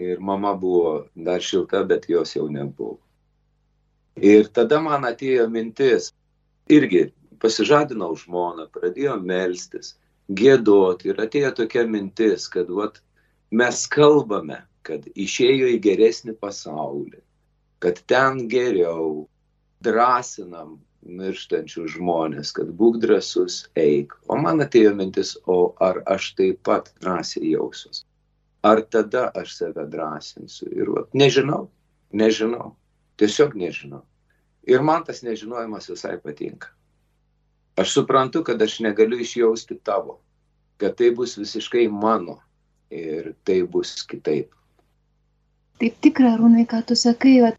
ir 0.00 0.20
mama 0.20 0.54
buvo 0.56 1.06
dar 1.16 1.42
šilta, 1.44 1.82
bet 1.84 2.08
jos 2.08 2.36
jau 2.36 2.46
nebuvo. 2.48 2.98
Ir 4.20 4.48
tada 4.52 4.80
man 4.82 5.04
atėjo 5.08 5.46
mintis, 5.52 6.10
irgi 6.70 7.08
pasižadinau 7.42 8.14
žmoną, 8.18 8.68
pradėjom 8.74 9.24
melstis, 9.26 9.94
gėdoti 10.40 11.10
ir 11.10 11.22
atėjo 11.24 11.54
tokia 11.62 11.86
mintis, 11.88 12.46
kad 12.52 12.70
vat, 12.70 13.00
mes 13.50 13.86
kalbame, 13.90 14.60
kad 14.86 15.06
išėjo 15.14 15.72
į 15.74 15.80
geresnį 15.86 16.36
pasaulį, 16.40 17.18
kad 17.82 18.00
ten 18.10 18.46
geriau, 18.52 19.26
drąsinam 19.84 20.78
mirštančių 21.00 21.86
žmonės, 21.96 22.52
kad 22.56 22.70
būk 22.76 23.00
drasus, 23.02 23.62
eik. 23.80 24.12
O 24.28 24.36
man 24.36 24.60
atėjo 24.64 24.92
mintis, 24.96 25.32
o 25.48 25.72
ar 25.80 26.02
aš 26.14 26.34
taip 26.38 26.60
pat 26.68 26.92
drąsiai 27.00 27.54
jausiuos? 27.54 28.04
Ar 28.62 28.82
tada 28.92 29.30
aš 29.40 29.54
save 29.56 29.86
drąsinsiu? 29.88 30.68
Ir 30.76 30.92
vat, 30.92 31.08
nežinau, 31.16 31.70
nežinau, 32.12 32.74
tiesiog 33.20 33.56
nežinau. 33.56 34.02
Ir 34.68 34.84
man 34.84 35.06
tas 35.08 35.24
nežinojimas 35.24 35.88
visai 35.88 36.18
patinka. 36.20 36.68
Aš 37.80 37.92
suprantu, 37.96 38.42
kad 38.44 38.62
aš 38.62 38.78
negaliu 38.84 39.20
išjausti 39.24 39.78
tavo, 39.88 40.18
kad 40.76 40.96
tai 40.98 41.10
bus 41.16 41.36
visiškai 41.38 41.86
mano 41.88 42.36
ir 42.90 43.32
tai 43.44 43.62
bus 43.62 43.94
kitaip. 44.10 44.50
Taip 45.80 45.94
tikra, 46.04 46.34
Rūnai, 46.36 46.66
ką 46.68 46.82
tu 46.88 46.96
sakai, 47.02 47.38
va, 47.40 47.54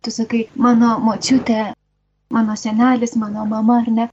tu 0.00 0.12
sakai, 0.14 0.46
mano 0.66 0.94
močiutė, 1.04 1.74
mano 2.32 2.56
senelis, 2.56 3.16
mano 3.20 3.44
mama, 3.50 3.82
ar 3.82 3.90
ne? 3.98 4.06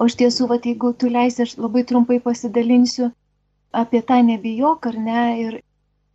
O 0.00 0.06
iš 0.08 0.16
tiesų, 0.22 0.48
va, 0.54 0.56
jeigu 0.68 0.94
tu 0.96 1.10
leisi, 1.12 1.44
aš 1.44 1.58
labai 1.60 1.84
trumpai 1.90 2.16
pasidalinsiu 2.24 3.10
apie 3.82 4.00
tą 4.08 4.22
nebijok, 4.24 4.88
ar 4.88 4.96
ne, 5.08 5.26
ir 5.42 5.60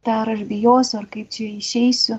tą 0.05 0.17
ar 0.23 0.33
aš 0.33 0.41
bijosiu, 0.49 1.03
ar 1.03 1.07
kaip 1.13 1.29
čia 1.35 1.51
išeisiu. 1.61 2.17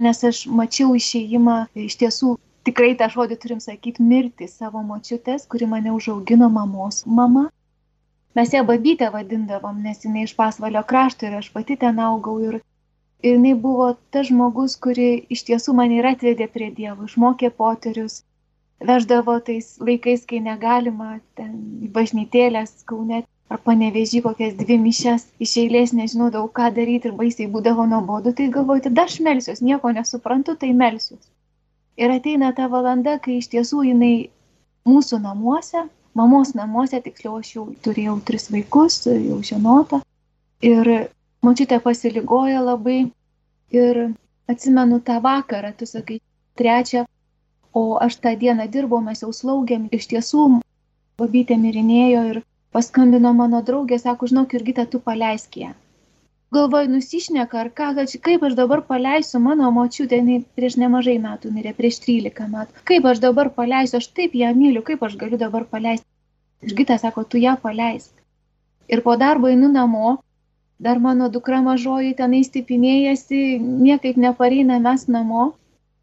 Nes 0.00 0.24
aš 0.30 0.46
mačiau 0.60 0.96
išėjimą 0.96 1.58
iš 1.84 2.00
tiesų 2.00 2.36
tikrai 2.68 2.94
tą 3.00 3.08
žodį 3.14 3.36
turim 3.42 3.60
sakyti 3.64 4.04
mirti 4.12 4.48
savo 4.50 4.82
močiutės, 4.86 5.46
kuri 5.52 5.68
mane 5.72 5.92
užaugino 5.94 6.48
mamos 6.58 7.04
mama. 7.18 7.44
Mes 8.36 8.52
ją 8.52 8.62
babytę 8.68 9.10
vadindavom, 9.14 9.76
nes 9.82 10.02
jinai 10.04 10.24
iš 10.28 10.34
pasvalio 10.40 10.82
krašto 10.90 11.28
ir 11.28 11.36
aš 11.38 11.50
pati 11.54 11.76
ten 11.82 12.00
augau 12.06 12.34
ir, 12.48 12.58
ir 13.22 13.36
jinai 13.38 13.54
buvo 13.66 13.86
tas 14.12 14.26
žmogus, 14.30 14.74
kuri 14.86 15.06
iš 15.36 15.46
tiesų 15.50 15.76
mane 15.78 16.00
ir 16.00 16.08
atvedė 16.10 16.48
prie 16.56 16.68
Dievo, 16.80 17.06
išmokė 17.08 17.52
poterius, 17.62 18.18
veždavo 18.90 19.38
tais 19.46 19.70
laikais, 19.88 20.26
kai 20.28 20.42
negalima 20.50 21.16
ten 21.38 21.54
į 21.86 21.88
bažnytėlės 21.96 22.76
kaunet 22.90 23.30
ar 23.48 23.62
panevežį 23.68 24.20
kokias 24.26 24.58
dvi 24.58 24.76
mišes 24.82 25.24
iš 25.46 25.56
eilės 25.62 25.94
nežinodavau, 25.96 26.50
ką 26.58 26.68
daryti 26.78 27.10
ir 27.10 27.16
baisiai 27.22 27.48
būdavo 27.56 27.86
nuobodu, 27.94 28.34
tai 28.36 28.50
galvoju, 28.58 28.88
tada 28.88 29.06
aš 29.08 29.20
melsiuos, 29.28 29.62
nieko 29.70 29.92
nesuprantu, 29.96 30.58
tai 30.60 30.74
melsiuos. 30.82 31.24
Ir 31.96 32.12
ateina 32.12 32.52
ta 32.56 32.66
valanda, 32.72 33.16
kai 33.24 33.38
iš 33.40 33.48
tiesų 33.52 33.82
jinai 33.90 34.14
mūsų 34.88 35.18
namuose, 35.24 35.86
mamos 36.18 36.52
namuose, 36.58 37.00
tiksliau 37.04 37.38
aš 37.40 37.52
jau 37.54 37.64
turėjau 37.86 38.16
tris 38.28 38.50
vaikus, 38.52 38.98
jau 39.08 39.38
žinota. 39.50 40.02
Ir 40.60 40.90
Močiutė 41.46 41.78
pasiligoja 41.84 42.60
labai 42.64 42.98
ir 43.80 43.98
atsimenu 44.52 44.98
tą 45.08 45.20
vakarą, 45.24 45.72
tu 45.78 45.86
sakai, 45.86 46.18
trečią, 46.58 47.04
o 47.72 47.82
aš 48.06 48.16
tą 48.24 48.32
dieną 48.40 48.66
dirbau, 48.76 49.00
mes 49.08 49.22
jau 49.22 49.32
slaugėm, 49.40 49.88
iš 49.98 50.08
tiesų, 50.12 50.46
babytė 51.22 51.58
mirinėjo 51.64 52.22
ir 52.32 52.42
paskambino 52.76 53.32
mano 53.40 53.62
draugė, 53.68 54.00
sako, 54.02 54.30
žinok, 54.32 54.56
Jurgita, 54.56 54.88
tu 54.90 55.00
paleisk 55.10 55.60
ją 55.62 55.74
galvoju, 56.54 56.88
nusišneka 56.90 57.58
ar 57.60 57.70
ką, 57.78 57.86
kaip 58.22 58.44
aš 58.48 58.54
dabar 58.58 58.82
paleisiu 58.90 59.40
mano 59.42 59.70
močiutę, 59.70 60.18
jinai 60.20 60.44
prieš 60.58 60.76
nemažai 60.82 61.16
metų 61.22 61.50
mirė, 61.54 61.72
prieš 61.80 61.98
13 62.04 62.46
metų. 62.52 62.84
Kaip 62.90 63.08
aš 63.12 63.22
dabar 63.24 63.50
paleisiu, 63.56 63.98
aš 63.98 64.06
taip 64.18 64.36
ją 64.38 64.52
myliu, 64.54 64.82
kaip 64.86 65.02
aš 65.02 65.16
galiu 65.22 65.38
dabar 65.40 65.64
paleisti. 65.64 66.06
Ir 66.62 66.74
Gita 66.78 66.98
sako, 67.02 67.24
tu 67.24 67.42
ją 67.42 67.56
paleisk. 67.62 68.12
Ir 68.88 69.02
po 69.02 69.16
darbo 69.16 69.50
einu 69.50 69.68
namo, 69.72 70.18
dar 70.78 71.00
mano 71.02 71.28
dukra 71.28 71.60
mažoji 71.62 72.14
tenai 72.20 72.44
stipinėjasi, 72.46 73.42
niekaip 73.88 74.16
nepareina 74.16 74.78
mes 74.78 75.08
namo. 75.08 75.48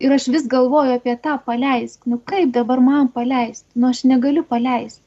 Ir 0.04 0.12
aš 0.12 0.28
vis 0.36 0.50
galvoju 0.52 0.98
apie 0.98 1.16
tą 1.24 1.38
paleisk. 1.46 2.04
Nu 2.06 2.20
kaip 2.32 2.52
dabar 2.52 2.84
man 2.84 3.08
paleisti? 3.08 3.70
Nu 3.76 3.88
aš 3.94 4.04
negaliu 4.12 4.44
paleisti. 4.44 5.06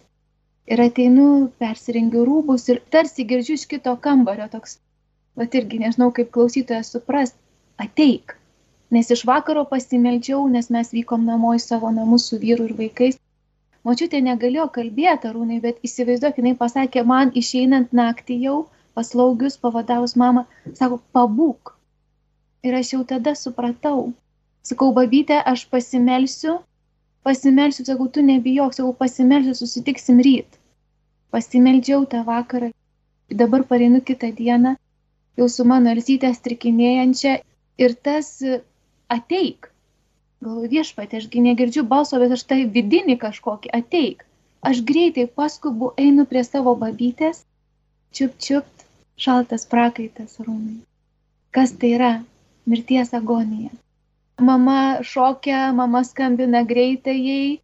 Ir 0.67 0.81
ateinu, 0.83 1.53
persirengiu 1.63 2.25
rūbus 2.27 2.67
ir 2.73 2.81
tarsi 2.91 3.27
girdžiu 3.29 3.61
iš 3.61 3.67
kito 3.71 3.93
kambario 4.03 4.49
toks 4.51 4.79
bet 5.37 5.55
irgi 5.55 5.81
nežinau, 5.83 6.11
kaip 6.17 6.33
klausytojas 6.35 6.91
supras, 6.95 7.35
ateik. 7.83 8.37
Nes 8.91 9.11
iš 9.11 9.25
vakaro 9.29 9.65
pasimeldžiau, 9.69 10.45
nes 10.49 10.71
mes 10.71 10.93
vykom 10.95 11.25
namo 11.29 11.53
į 11.57 11.63
savo 11.63 11.91
namus 11.95 12.29
su 12.31 12.39
vyru 12.43 12.69
ir 12.69 12.77
vaikais. 12.81 13.19
Močiutė 13.87 14.21
negalėjo 14.23 14.67
kalbėti, 14.75 15.29
arūnai, 15.31 15.61
bet 15.63 15.83
įsivaizduok, 15.87 16.39
jinai 16.41 16.55
pasakė 16.59 17.05
man 17.07 17.33
išeinant 17.41 17.93
naktį 17.95 18.39
jau, 18.45 18.57
paslaugius, 18.99 19.59
pavadavus 19.63 20.17
mamą, 20.23 20.47
sako, 20.79 21.01
pabūk. 21.15 21.75
Ir 22.67 22.79
aš 22.79 22.95
jau 22.95 23.03
tada 23.13 23.37
supratau. 23.39 24.09
Sakau, 24.67 24.91
babytė, 24.95 25.37
aš 25.53 25.67
pasimelsiu, 25.71 26.57
pasimelsiu, 27.27 27.85
sakau, 27.87 28.09
tu 28.11 28.25
nebijok, 28.27 28.75
sakau, 28.75 28.95
pasimelsiu, 29.05 29.55
susitiksim 29.59 30.23
ryt. 30.27 30.59
Pasimeldžiau 31.35 32.09
tą 32.11 32.25
vakarą, 32.27 32.73
dabar 33.31 33.67
pareinu 33.71 34.01
kitą 34.03 34.33
dieną 34.35 34.75
jau 35.41 35.49
su 35.53 35.65
mano 35.69 35.93
elzytė 35.93 36.33
strikinėjančia 36.37 37.39
ir 37.85 37.95
tas 38.09 38.31
ateik. 39.17 39.71
Galvoju, 40.45 40.71
viešpatė, 40.73 41.21
ašgi 41.23 41.43
negirdžiu 41.47 41.85
balso, 41.91 42.19
bet 42.23 42.35
aš 42.37 42.45
tai 42.51 42.59
vidinį 42.77 43.17
kažkokį 43.23 43.73
ateik. 43.79 44.25
Aš 44.71 44.83
greitai 44.89 45.27
paskubu, 45.41 45.93
einu 46.01 46.27
prie 46.29 46.43
savo 46.45 46.75
babytės, 46.81 47.45
čiup 48.17 48.37
čiupt, 48.47 48.87
šaltas 49.21 49.65
prakaitas 49.73 50.37
rūmai. 50.43 50.81
Kas 51.57 51.73
tai 51.81 51.93
yra? 51.97 52.13
Mirties 52.67 53.13
agonija. 53.17 53.71
Mama 54.43 54.79
šokia, 55.07 55.71
mama 55.73 56.03
skambina 56.05 56.65
greitai 56.73 57.17
jai, 57.17 57.59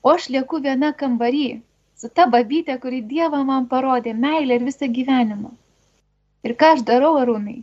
o 0.00 0.14
aš 0.14 0.30
lieku 0.32 0.62
viena 0.64 0.92
kambarį 0.96 1.48
su 2.00 2.08
ta 2.08 2.26
babytė, 2.32 2.78
kuri 2.80 3.02
Dievą 3.10 3.42
man 3.50 3.66
parodė 3.72 4.14
meilę 4.24 4.56
ir 4.58 4.64
visą 4.68 4.88
gyvenimą. 4.98 5.52
Ir 6.46 6.54
ką 6.60 6.74
aš 6.76 6.84
darau, 6.88 7.16
arūnai? 7.20 7.60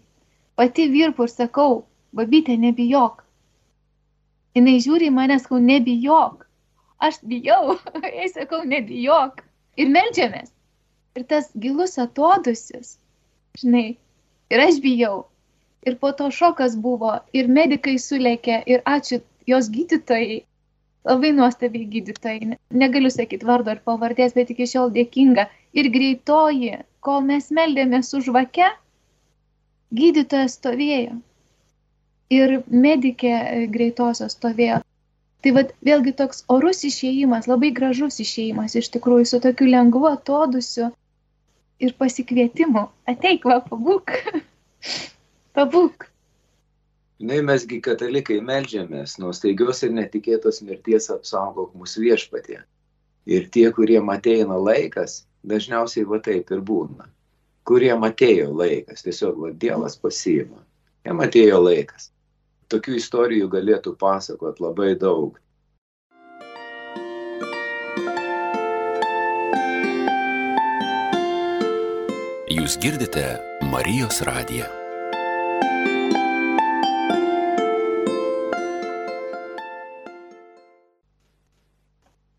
Pati 0.59 0.89
virpu 0.91 1.27
ir 1.27 1.31
sakau, 1.31 1.83
babytė, 2.19 2.57
nebijok. 2.59 3.21
Jis 4.57 4.83
žiūri 4.85 5.07
į 5.09 5.13
mane, 5.15 5.39
sakau, 5.41 5.59
nebijok. 5.71 6.43
Aš 7.07 7.19
bijau, 7.29 7.77
jai 8.17 8.27
sakau, 8.33 8.61
nebijok. 8.75 9.41
Ir 9.79 9.89
melžiamės. 9.93 10.51
Ir 11.17 11.25
tas 11.29 11.49
gilus 11.63 11.95
atodusis, 12.01 12.97
žinai, 13.61 13.87
ir 14.53 14.63
aš 14.67 14.79
bijau. 14.83 15.25
Ir 15.87 15.97
po 16.01 16.11
to 16.19 16.29
šokas 16.31 16.77
buvo, 16.79 17.17
ir 17.37 17.49
medikai 17.57 17.95
sulėkė, 18.01 18.61
ir 18.71 18.83
ačiū 18.89 19.19
jos 19.49 19.67
gydytojai, 19.73 20.39
labai 21.09 21.33
nuostabiai 21.37 21.89
gydytojai, 21.95 22.57
negaliu 22.83 23.11
sakyti 23.13 23.47
vardo 23.49 23.73
ir 23.75 23.81
pavardės, 23.89 24.35
bet 24.37 24.53
iki 24.53 24.69
šiol 24.73 24.93
dėkinga. 24.95 25.49
Ir 25.79 25.89
greitoji, 25.93 26.77
kol 27.05 27.21
mes 27.27 27.49
meldėmės 27.53 28.13
už 28.17 28.31
vakę, 28.35 28.69
gydytojas 29.93 30.57
stovėjo. 30.59 31.19
Ir 32.33 32.55
medikė 32.71 33.33
e, 33.33 33.65
greitosios 33.73 34.37
stovėjo. 34.37 34.79
Tai 35.43 35.51
vad 35.57 35.73
vėlgi 35.83 36.13
toks 36.19 36.45
orus 36.53 36.85
išėjimas, 36.87 37.49
labai 37.51 37.73
gražus 37.75 38.21
išėjimas 38.23 38.77
iš 38.79 38.89
tikrųjų 38.95 39.27
su 39.27 39.39
tokiu 39.43 39.67
lengvu 39.67 40.07
atodusiu 40.09 40.87
ir 41.83 41.93
pasikvietimu. 41.99 42.87
Ateik, 43.11 43.43
va, 43.49 43.59
pabūk. 43.67 44.15
pabūk. 45.57 46.07
Žinai, 47.19 47.41
mesgi 47.45 47.81
katalikai 47.83 48.39
melžiamės, 48.43 49.17
nuo 49.21 49.33
staigios 49.35 49.83
ir 49.85 49.91
netikėtos 49.95 50.63
mirties 50.65 51.11
apsaugok 51.13 51.75
mūsų 51.77 52.07
viešpatie. 52.07 52.57
Ir 53.29 53.45
tie, 53.51 53.67
kuriem 53.75 54.09
ateina 54.11 54.57
laikas, 54.59 55.21
dažniausiai 55.43 56.07
va 56.07 56.19
taip 56.23 56.51
ir 56.51 56.63
būna. 56.65 57.07
Kuriem 57.67 58.03
atėjo 58.03 58.49
laikas, 58.51 59.05
tiesiog 59.05 59.39
va, 59.39 59.51
Dievas 59.55 59.95
pasiima. 59.99 60.59
Jam 61.07 61.23
atėjo 61.23 61.61
laikas. 61.63 62.09
Tokių 62.71 62.97
istorijų 62.99 63.49
galėtų 63.51 63.95
pasakot 63.99 64.59
labai 64.63 64.93
daug. 64.99 65.39
Jūs 72.53 72.77
girdite 72.79 73.25
Marijos 73.71 74.21
radiją. 74.27 74.82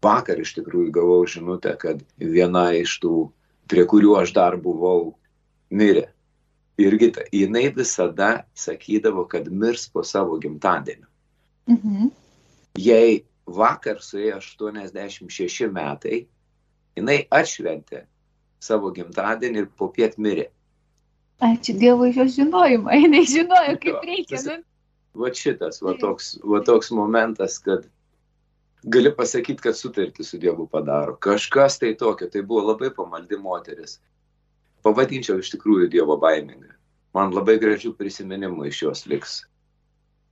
Vakar 0.05 0.41
iš 0.41 0.55
tikrųjų 0.59 0.93
gavau 0.95 1.23
žinutę, 1.29 1.75
kad 1.81 2.03
viena 2.19 2.69
iš 2.77 2.99
tų, 3.03 3.29
prie 3.71 3.85
kurių 3.89 4.19
aš 4.21 4.35
dar 4.37 4.59
buvau, 4.61 5.15
mirė. 5.73 6.09
Irgi 6.81 7.13
jinai 7.31 7.69
visada 7.75 8.45
sakydavo, 8.59 9.29
kad 9.31 9.47
mirs 9.47 9.87
po 9.89 10.03
savo 10.03 10.41
gimtadienio. 10.43 11.07
Mhm. 11.71 12.11
Jei 12.83 13.23
vakar 13.47 14.01
suėjo 14.03 14.41
86 14.43 15.71
metai, 15.71 16.25
jinai 16.99 17.21
atšventė 17.31 18.05
savo 18.65 18.91
gimtadienį 18.97 19.63
ir 19.63 19.71
po 19.79 19.91
piet 19.95 20.19
mirė. 20.19 20.49
Ačiū 21.45 21.75
Dievui 21.79 22.13
jos 22.15 22.35
žinojimą, 22.39 22.95
jinai 23.05 23.25
žinojo, 23.29 23.77
kaip 23.83 24.07
reikia. 24.07 24.59
Va 25.15 25.31
šitas, 25.31 25.81
va 25.85 25.95
toks, 26.01 26.35
va 26.43 26.61
toks 26.67 26.91
momentas, 26.95 27.61
kad 27.63 27.87
gali 28.85 29.13
pasakyti, 29.17 29.63
kad 29.65 29.77
sutartį 29.79 30.27
su 30.27 30.39
Dievu 30.41 30.67
padaro. 30.71 31.17
Kažkas 31.21 31.79
tai 31.81 31.95
tokio, 31.99 32.29
tai 32.31 32.43
buvo 32.43 32.67
labai 32.71 32.91
pamaldi 32.95 33.39
moteris. 33.41 33.99
Pavadinčiau 34.85 35.41
iš 35.41 35.55
tikrųjų 35.55 35.89
Dievo 35.93 36.19
baimingą. 36.21 36.75
Man 37.15 37.33
labai 37.33 37.57
gražių 37.63 37.95
prisiminimų 37.97 38.69
iš 38.69 38.83
jos 38.83 39.05
liks. 39.09 39.39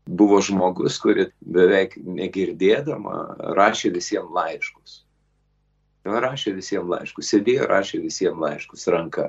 Buvo 0.03 0.41
žmogus, 0.43 0.99
kuri 0.99 1.29
beveik 1.41 1.95
negirdėdama 2.03 3.53
rašė 3.57 3.93
visiems 3.95 4.33
laiškus. 4.35 4.99
Rašė 6.03 6.57
visiems 6.57 6.91
laiškus, 6.91 7.29
sėdėjo, 7.31 7.69
rašė 7.71 8.03
visiems 8.03 8.43
laiškus 8.43 8.89
ranka. 8.91 9.29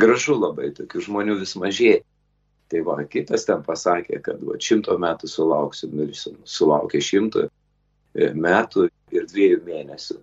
Gražu 0.00 0.38
labai, 0.38 0.70
tokių 0.72 1.04
žmonių 1.04 1.36
vis 1.42 1.52
mažėja. 1.60 2.00
Tai 2.70 2.80
va, 2.86 2.96
kitas 3.10 3.44
ten 3.44 3.62
pasakė, 3.66 4.22
kad 4.24 4.40
va, 4.46 4.56
šimto 4.62 4.94
metų 5.02 5.28
sulauksiu, 5.28 5.90
mirsiu. 5.92 6.36
Sulaukė 6.48 7.02
šimto 7.02 7.48
metų 8.14 8.88
ir 9.14 9.26
dviejų 9.30 9.62
mėnesių. 9.66 10.18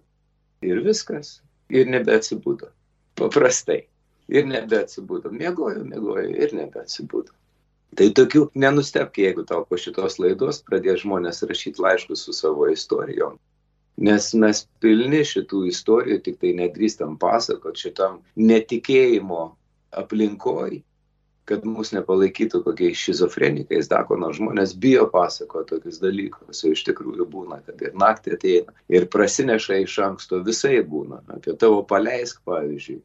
Ir 0.67 0.81
viskas. 0.85 1.41
Ir 1.69 1.89
nebeatsibūdo. 1.91 2.71
Paprastai. 3.19 3.85
Ir 4.27 4.47
nebeatsibūdo. 4.47 5.31
Mėgojo, 5.31 5.83
mėgojo 5.87 6.29
ir 6.35 6.55
nebeatsibūdo. 6.57 7.35
Tai 7.97 8.07
tokių 8.19 8.49
nenustepk, 8.59 9.17
jeigu 9.23 9.45
tau 9.47 9.63
po 9.65 9.77
šitos 9.79 10.17
laidos 10.19 10.59
pradės 10.67 11.01
žmonės 11.05 11.45
rašyti 11.47 11.81
laiškus 11.81 12.25
su 12.27 12.35
savo 12.35 12.67
istorijom. 12.69 13.37
Nes 13.97 14.27
mes 14.37 14.65
pilni 14.83 15.23
šitų 15.25 15.63
istorijų, 15.71 16.19
tik 16.25 16.35
tai 16.43 16.51
nedrįstam 16.59 17.15
pasakot 17.17 17.79
šitam 17.79 18.19
netikėjimo 18.35 19.55
aplinkoj, 19.97 20.81
kad 21.47 21.65
mus 21.65 21.93
nepalaikytų 21.95 22.61
kokiais 22.65 22.99
šizofrenikais, 22.99 23.87
dako, 23.91 24.17
nors 24.19 24.39
žmonės 24.41 24.73
bijo 24.75 25.05
pasako 25.13 25.63
tokius 25.67 26.01
dalykus, 26.03 26.63
o 26.63 26.71
iš 26.75 26.83
tikrųjų 26.89 27.27
būna, 27.31 27.61
kad 27.65 27.83
ir 27.85 27.95
naktį 27.97 28.33
ateina 28.35 28.75
ir 28.91 29.07
prasineša 29.13 29.79
iš 29.85 29.99
anksto, 30.03 30.41
visai 30.43 30.81
būna. 30.83 31.21
Apie 31.37 31.55
tavo 31.59 31.83
paleisk, 31.87 32.41
pavyzdžiui. 32.47 32.99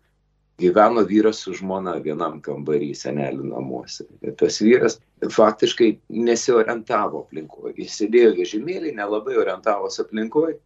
Gyveno 0.63 1.03
vyras 1.09 1.41
su 1.43 1.55
žmona 1.57 1.95
vienam 2.03 2.37
kambarį 2.45 2.93
senelių 2.95 3.49
namuose. 3.55 4.05
Ir 4.23 4.35
tas 4.39 4.61
vyras 4.63 4.99
faktiškai 5.33 5.95
nesiorientavo 6.13 7.25
aplinkoje. 7.25 7.73
Jis 7.81 7.97
sėdėjo 8.03 8.35
vežimėlį, 8.37 8.93
nelabai 8.99 9.39
orientavosi 9.41 10.03
aplinkoje 10.05 10.59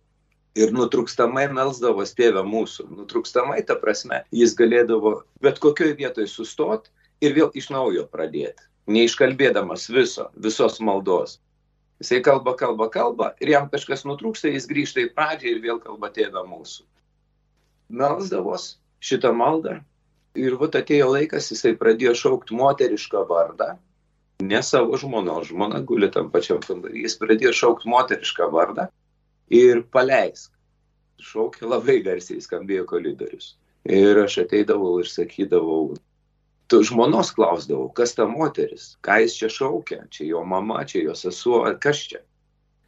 ir 0.56 0.72
nutrūkstamai 0.74 1.46
melsdavo 1.54 2.04
tėvę 2.18 2.42
mūsų. 2.48 2.88
Nutrūkstamai, 2.98 3.62
ta 3.68 3.76
prasme, 3.80 4.24
jis 4.34 4.56
galėdavo 4.58 5.20
bet 5.44 5.60
kokioje 5.62 5.96
vietoje 6.00 6.28
sustoti 6.32 6.90
ir 7.24 7.34
vėl 7.36 7.50
iš 7.54 7.70
naujo 7.72 8.06
pradėti, 8.12 8.62
neiškalbėdamas 8.90 9.88
viso, 9.92 10.30
visos 10.36 10.80
maldos. 10.80 11.38
Jisai 12.02 12.20
kalba, 12.20 12.52
kalba, 12.60 12.90
kalba 12.92 13.30
ir 13.40 13.54
jam 13.54 13.70
kažkas 13.72 14.04
nutrūksta, 14.04 14.50
jis 14.52 14.68
grįžta 14.68 15.06
į 15.06 15.12
pradžią 15.16 15.54
ir 15.54 15.62
vėl 15.64 15.80
kalba 15.80 16.10
tėvę 16.12 16.42
mūsų. 16.44 16.84
Melsdavos 17.96 18.74
šitą 19.00 19.32
maldą 19.32 19.78
ir 20.36 20.58
vat 20.60 20.76
atėjo 20.76 21.08
laikas, 21.14 21.48
jisai 21.52 21.72
pradėjo 21.80 22.12
šaukti 22.20 22.56
moterišką 22.58 23.22
vardą, 23.30 23.76
ne 24.42 24.60
savo 24.62 24.98
žmonos, 25.00 25.48
žmona 25.48 25.80
guli 25.88 26.10
tam 26.12 26.28
pačiam 26.34 26.60
kambarį, 26.60 27.06
jis 27.06 27.16
pradėjo 27.20 27.54
šaukti 27.62 27.88
moterišką 27.88 28.50
vardą 28.52 28.90
ir 29.48 29.82
paleisk. 29.92 30.52
Šaukė 31.16 31.64
labai 31.64 32.02
garsiai, 32.04 32.42
skambėjo 32.44 32.84
koridorius. 32.90 33.54
Ir 33.88 34.18
aš 34.20 34.42
ateidavau 34.42 34.98
ir 35.00 35.08
sakydavau, 35.08 35.94
tu 36.66 36.82
žmonos 36.82 37.30
klausdavau, 37.36 37.88
kas 37.94 38.14
ta 38.18 38.26
moteris, 38.26 38.94
ką 39.04 39.20
jis 39.22 39.36
čia 39.38 39.50
šaukia, 39.52 40.04
čia 40.10 40.26
jo 40.30 40.44
mama, 40.44 40.82
čia 40.84 41.04
jo 41.06 41.14
sesuo, 41.14 41.62
ar 41.68 41.78
kas 41.82 42.02
čia. 42.10 42.22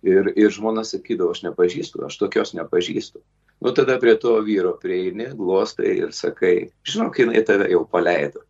Ir, 0.07 0.31
ir 0.39 0.53
žmona 0.55 0.85
sakydavo, 0.87 1.33
aš 1.35 1.43
nepažįstu, 1.49 2.05
aš 2.07 2.19
tokios 2.21 2.55
nepažįstu. 2.55 3.23
Nu 3.61 3.73
tada 3.75 3.99
prie 3.99 4.15
to 4.15 4.37
vyro 4.47 4.77
prieini, 4.79 5.33
glostai 5.35 5.97
ir 6.05 6.13
sakai, 6.15 6.71
žinok, 6.87 7.19
jinai 7.19 7.43
tave 7.47 7.67
jau 7.73 7.83
paleido. 7.91 8.45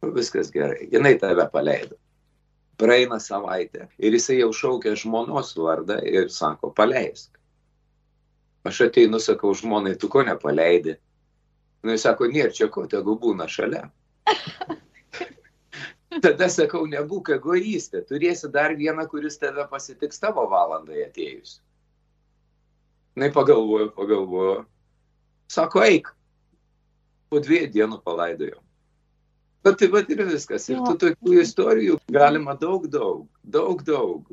Nu, 0.00 0.12
viskas 0.16 0.48
gerai, 0.52 0.88
jinai 0.92 1.16
tave 1.20 1.44
paleido. 1.52 1.98
Praeina 2.80 3.18
savaitė 3.20 3.90
ir 3.96 4.16
jisai 4.16 4.38
jau 4.40 4.52
šaukia 4.56 4.94
žmonos 4.96 5.54
vardą 5.56 5.98
ir 6.04 6.30
sako, 6.32 6.72
paleisk. 6.76 7.36
Aš 8.66 8.80
ateinu, 8.88 9.20
sakau 9.20 9.52
žmonai, 9.56 9.94
tu 10.00 10.08
ko 10.12 10.24
nepaleidi? 10.26 10.96
Nu, 11.84 11.92
jis 11.92 12.04
sako, 12.08 12.28
nėra 12.32 12.52
čia 12.52 12.68
ko, 12.72 12.84
tegu 12.90 13.14
būna 13.20 13.46
šalia. 13.48 13.86
Tada 16.22 16.48
sakau, 16.52 16.86
nebūk 16.88 17.32
egoistė, 17.36 18.02
turėsi 18.08 18.48
dar 18.52 18.74
vieną, 18.78 19.04
kuris 19.10 19.36
tave 19.40 19.66
pasitiks 19.70 20.22
tavo 20.22 20.46
valandai 20.50 21.04
atėjus. 21.04 21.58
Na, 23.16 23.28
pagalvoju, 23.32 23.90
pagalvoju. 23.96 24.62
Sako, 25.52 25.82
eik. 25.86 26.10
Po 27.32 27.40
dviejų 27.42 27.68
dienų 27.74 28.00
palaidojau. 28.06 28.60
Bet 29.66 29.80
tai 29.80 29.88
bet 29.90 30.10
ir 30.14 30.22
viskas. 30.28 30.68
Ir 30.70 30.82
tų 30.84 30.94
tokių 31.02 31.38
istorijų 31.42 31.98
galima 32.14 32.54
daug, 32.58 32.86
daug, 32.92 33.24
daug, 33.42 33.82
daug. 33.86 34.28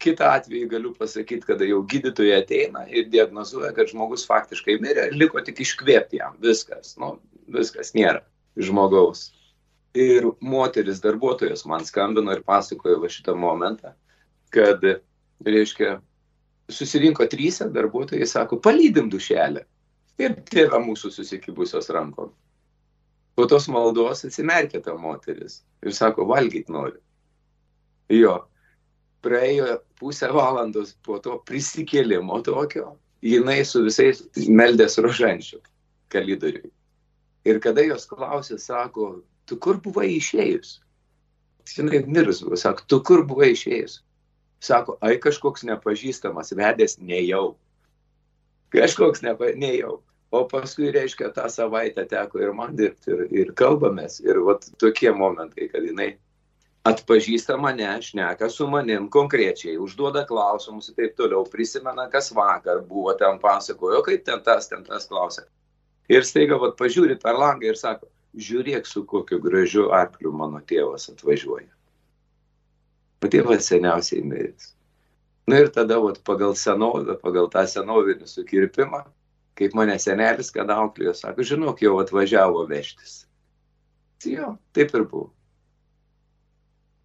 Kita 0.00 0.30
atveju 0.38 0.70
galiu 0.70 0.94
pasakyti, 0.96 1.44
kada 1.44 1.66
jau 1.68 1.82
gydytojai 1.84 2.38
ateina 2.40 2.86
ir 2.88 3.10
diagnozuoja, 3.12 3.74
kad 3.76 3.90
žmogus 3.92 4.24
faktiškai 4.28 4.78
mirė, 4.80 5.10
liko 5.12 5.42
tik 5.44 5.60
iškvėpti 5.60 6.22
jam. 6.22 6.38
Viskas, 6.40 6.94
nu, 7.02 7.18
viskas 7.52 7.92
nėra 7.98 8.22
žmogaus. 8.58 9.30
Ir 9.94 10.28
moteris 10.40 11.00
darbuotojas 11.02 11.64
man 11.66 11.84
skambino 11.84 12.32
ir 12.32 12.44
pasakojo 12.46 13.00
va 13.02 13.10
šitą 13.10 13.34
momentą, 13.34 13.94
kad, 14.54 14.84
reiškia, 15.46 15.96
susirinko 16.70 17.26
trys 17.26 17.60
darbuotojai, 17.74 18.26
sako, 18.26 18.60
palydim 18.62 19.10
dušelę. 19.10 19.64
Ir 20.20 20.36
tėva 20.50 20.78
mūsų 20.84 21.10
susikibusios 21.14 21.88
rankom. 21.90 22.30
Po 23.34 23.46
tos 23.48 23.66
maldos 23.72 24.24
atsimerkė 24.28 24.82
ta 24.84 24.94
moteris 24.98 25.62
ir 25.82 25.94
sako, 25.96 26.26
valgyt 26.28 26.68
noriu. 26.68 27.00
Jo, 28.10 28.34
praėjo 29.24 29.78
pusę 30.00 30.28
valandos 30.34 30.92
po 31.06 31.18
to 31.22 31.38
prisikėlimo 31.46 32.40
tokio, 32.44 32.96
jinai 33.22 33.62
su 33.64 33.84
visais 33.86 34.22
meldės 34.48 34.98
rožančių 35.00 35.60
kalidoriui. 36.12 36.70
Ir 37.48 37.60
kada 37.64 37.84
jos 37.86 38.04
klausė, 38.08 38.58
sako, 38.60 39.22
tu 39.48 39.56
kur 39.56 39.80
buvai 39.80 40.10
išėjus? 40.18 40.78
Žinai, 41.70 42.02
mirus 42.10 42.42
sako, 42.60 42.84
tu 42.90 43.00
kur 43.06 43.24
buvai 43.28 43.52
išėjus? 43.54 44.00
Sako, 44.60 44.98
ai 45.00 45.16
kažkoks 45.16 45.64
nepažįstamas 45.64 46.52
vedęs 46.52 46.98
nejau. 47.00 47.54
Kažkoks 48.74 49.22
nepa, 49.24 49.54
nejau. 49.56 50.02
O 50.30 50.44
paskui, 50.46 50.92
reiškia, 50.94 51.32
tą 51.34 51.48
savaitę 51.50 52.04
teko 52.06 52.38
ir 52.38 52.52
man 52.54 52.76
dirbti, 52.78 53.10
ir, 53.10 53.22
ir 53.34 53.54
kalbamės. 53.58 54.20
Ir 54.22 54.38
vat 54.46 54.68
tokie 54.78 55.10
momentai, 55.16 55.66
kad 55.72 55.82
jinai 55.82 56.12
atpažįsta 56.86 57.56
mane, 57.60 57.88
šneka 58.04 58.48
su 58.52 58.68
manim 58.70 59.08
konkrečiai, 59.12 59.78
užduoda 59.80 60.22
klausimus 60.28 60.92
ir 60.92 61.00
taip 61.00 61.16
toliau, 61.18 61.42
prisimena, 61.50 62.06
kas 62.12 62.30
vakar 62.36 62.84
buvo, 62.86 63.16
ten 63.18 63.40
pasakojo, 63.42 64.04
kaip 64.06 64.22
ten 64.28 64.44
tas, 64.46 64.70
ten 64.70 64.84
tas 64.86 65.08
klausė. 65.10 65.48
Ir 66.10 66.26
staiga, 66.26 66.58
vad, 66.58 66.74
pažiūri 66.78 67.16
per 67.22 67.38
langą 67.38 67.70
ir 67.70 67.78
sako, 67.78 68.08
žiūrėk, 68.34 68.88
su 68.88 69.04
kokiu 69.06 69.38
gražiu 69.42 69.90
arkliu 69.94 70.32
mano 70.34 70.58
tėvas 70.66 71.08
atvažiuoja. 71.12 71.70
O 73.20 73.30
tėvas 73.30 73.68
seniausiai 73.70 74.24
miręs. 74.26 74.72
Na 75.50 75.60
ir 75.62 75.70
tada, 75.74 75.98
vat, 76.02 76.20
pagal 76.26 76.54
senovę, 76.58 77.16
pagal 77.22 77.50
tą 77.52 77.64
senovinį 77.68 78.28
sukirpimą, 78.30 79.04
kaip 79.58 79.74
mane 79.76 79.96
senelis, 80.02 80.52
kad 80.54 80.70
auklėjo, 80.72 81.14
sako, 81.18 81.46
žinok, 81.46 81.82
jau 81.84 81.98
atvažiavo 82.02 82.64
vežtis. 82.70 83.20
Jo, 84.26 84.54
taip 84.76 84.94
ir 84.94 85.06
buvo. 85.08 85.30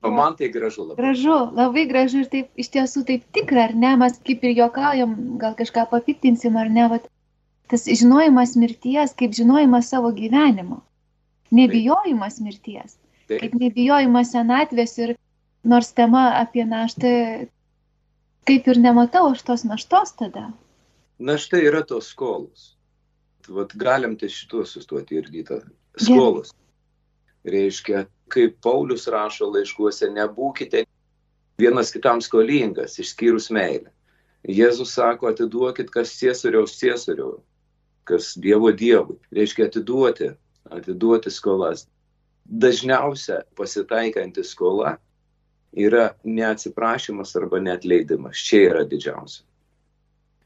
O 0.05 0.11
man 0.13 0.35
tai 0.37 0.51
gražu 0.53 0.83
labai. 0.83 0.99
Gražu, 0.99 1.35
labai 1.57 1.85
gražu 1.89 2.21
ir 2.21 2.29
taip 2.29 2.61
iš 2.61 2.69
tiesų 2.73 3.05
taip 3.07 3.23
tikra, 3.33 3.69
ar 3.69 3.73
ne, 3.73 3.95
mes 4.01 4.19
kaip 4.27 4.43
ir 4.45 4.53
juokaujam, 4.59 5.15
gal 5.41 5.55
kažką 5.57 5.87
papiktinsim, 5.89 6.57
ar 6.61 6.69
ne, 6.69 6.85
vat, 6.91 7.07
tas 7.71 7.85
žinojimas 7.85 8.55
mirties 8.59 9.15
kaip 9.17 9.33
žinojimas 9.37 9.89
savo 9.89 10.11
gyvenimo. 10.15 10.81
Nebijojimas 11.51 12.39
mirties. 12.41 12.97
Taip. 13.27 13.41
Kaip 13.41 13.55
nebijojimas 13.61 14.31
senatvės 14.33 14.97
ir 15.01 15.15
nors 15.65 15.91
tema 15.97 16.27
apie 16.41 16.65
naštą, 16.65 17.11
kaip 18.45 18.67
ir 18.69 18.81
nematau 18.81 19.31
aš 19.31 19.41
tos 19.47 19.65
naštos 19.65 20.13
tada. 20.19 20.49
Našta 21.19 21.61
yra 21.61 21.81
tos 21.87 22.11
skolos. 22.13 22.73
Vat 23.49 23.73
galim 23.77 24.17
ties 24.17 24.33
šituo 24.33 24.65
sustoti 24.65 25.21
ir 25.21 25.29
rytą. 25.29 25.61
Skolos. 26.01 26.51
Gerai. 26.51 26.61
Reiškia, 27.55 28.05
kaip 28.33 28.57
Paulius 28.65 29.05
rašo 29.07 29.51
laiškuose, 29.53 30.09
nebūkite 30.13 30.85
vienas 31.61 31.91
kitam 31.93 32.21
skolingas, 32.21 32.97
išskyrus 32.99 33.51
meilę. 33.53 33.91
Jėzus 34.45 34.93
sako, 34.97 35.29
atiduokit 35.31 35.91
kas 35.93 36.13
ciesoriaus 36.19 36.75
ciesoriaus, 36.77 37.44
kas 38.07 38.33
Dievo 38.41 38.71
Dievui. 38.71 39.17
Reiškia 39.35 39.69
atiduoti, 39.69 40.31
atiduoti 40.71 41.33
skolas. 41.33 41.87
Dažniausia 42.45 43.41
pasitaikanti 43.57 44.43
skola 44.45 44.97
yra 45.75 46.11
neatsiprašymas 46.23 47.35
arba 47.35 47.59
neatleidimas. 47.59 48.37
Čia 48.37 48.61
yra 48.69 48.83
didžiausia. 48.87 49.43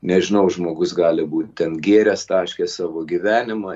Nežinau, 0.01 0.45
žmogus 0.47 0.93
gali 0.95 1.25
būti 1.27 1.57
ten 1.59 1.75
gėręs 1.83 2.23
taškė 2.29 2.69
savo 2.71 3.03
gyvenimą 3.07 3.75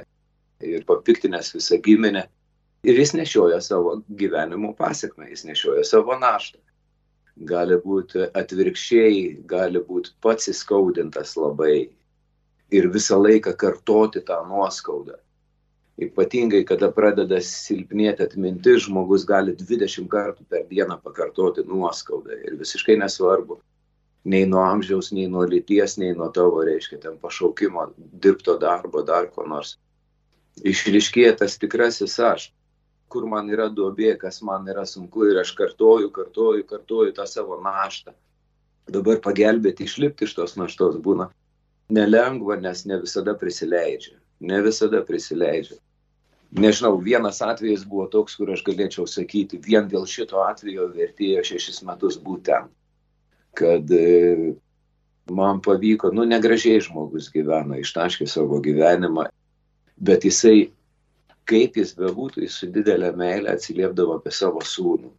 ir 0.64 0.86
papiktinęs 0.88 1.52
visą 1.58 1.80
giminę. 1.84 2.28
Ir 2.88 3.00
jis 3.00 3.14
nešioja 3.16 3.60
savo 3.64 3.98
gyvenimo 4.08 4.74
pasiekmę, 4.76 5.30
jis 5.32 5.44
nešioja 5.48 5.84
savo 5.88 6.16
naštą. 6.20 6.60
Gali 7.50 7.76
būti 7.84 8.28
atvirkščiai, 8.40 9.44
gali 9.50 9.82
būti 9.84 10.14
pats 10.24 10.48
įskaudintas 10.52 11.36
labai, 11.40 11.90
ir 12.74 12.90
visą 12.94 13.20
laiką 13.22 13.54
kartoti 13.60 14.22
tą 14.26 14.40
nuoskaudą. 14.50 15.20
Ypatingai, 16.02 16.64
kada 16.66 16.90
pradeda 16.90 17.38
silpnėti 17.46 18.26
atmintis, 18.26 18.88
žmogus 18.88 19.28
gali 19.30 19.54
20 19.60 20.10
kartų 20.10 20.48
per 20.50 20.66
dieną 20.72 20.98
pakartoti 21.04 21.66
nuoskaudą 21.70 22.40
ir 22.48 22.56
visiškai 22.58 22.96
nesvarbu, 22.98 23.60
nei 24.26 24.48
nuo 24.50 24.64
amžiaus, 24.66 25.12
nei 25.14 25.28
nuo 25.30 25.44
lyties, 25.46 26.00
nei 26.02 26.16
nuo 26.18 26.32
tavo, 26.34 26.64
reiškia, 26.66 26.98
ten 27.04 27.20
pašaukimo, 27.22 27.92
dirbto 28.26 28.58
darbo, 28.58 29.04
dar 29.06 29.30
ko 29.36 29.46
nors. 29.46 29.76
Išriškėja 30.66 31.38
tas 31.44 31.60
tikrasis 31.62 32.18
aš, 32.20 32.48
kur 33.14 33.30
man 33.30 33.54
yra 33.54 33.70
duobė, 33.70 34.16
kas 34.18 34.42
man 34.42 34.66
yra 34.74 34.88
sunku 34.90 35.30
ir 35.30 35.44
aš 35.44 35.54
kartoju, 35.60 36.10
kartoju, 36.16 36.66
kartoju 36.74 37.14
tą 37.14 37.30
savo 37.30 37.60
naštą. 37.62 38.16
Dabar 38.90 39.22
pagelbėti, 39.22 39.86
išlipti 39.86 40.26
iš 40.26 40.34
tos 40.40 40.58
naštos 40.58 40.98
būna 40.98 41.30
nelengva, 41.90 42.58
nes 42.60 42.86
ne 42.86 43.00
visada 43.02 43.34
prisileidžia. 43.38 44.18
Ne 44.40 44.62
visada 44.64 45.04
prisileidžia. 45.06 45.80
Nežinau, 46.54 47.00
vienas 47.02 47.42
atvejis 47.42 47.86
buvo 47.90 48.06
toks, 48.14 48.36
kur 48.38 48.52
aš 48.54 48.62
galėčiau 48.66 49.08
sakyti, 49.10 49.58
vien 49.58 49.88
dėl 49.90 50.06
šito 50.06 50.44
atvejo 50.46 50.92
vertėjo 50.94 51.42
šešis 51.50 51.82
metus 51.88 52.20
būtent, 52.22 52.70
kad 53.58 53.90
e, 53.90 54.54
man 55.34 55.64
pavyko, 55.66 56.12
nu 56.14 56.28
negražiai 56.30 56.84
žmogus 56.86 57.32
gyvena, 57.34 57.80
ištaškė 57.82 58.28
savo 58.30 58.62
gyvenimą, 58.62 59.26
bet 59.98 60.30
jisai, 60.30 60.70
kaip 61.50 61.82
jis 61.82 61.96
bebūtų, 61.98 62.46
jis 62.46 62.60
su 62.62 62.70
didelė 62.70 63.10
meilė 63.18 63.56
atsiliepdavo 63.56 64.20
apie 64.20 64.36
savo 64.36 64.62
sūnų, 64.62 65.10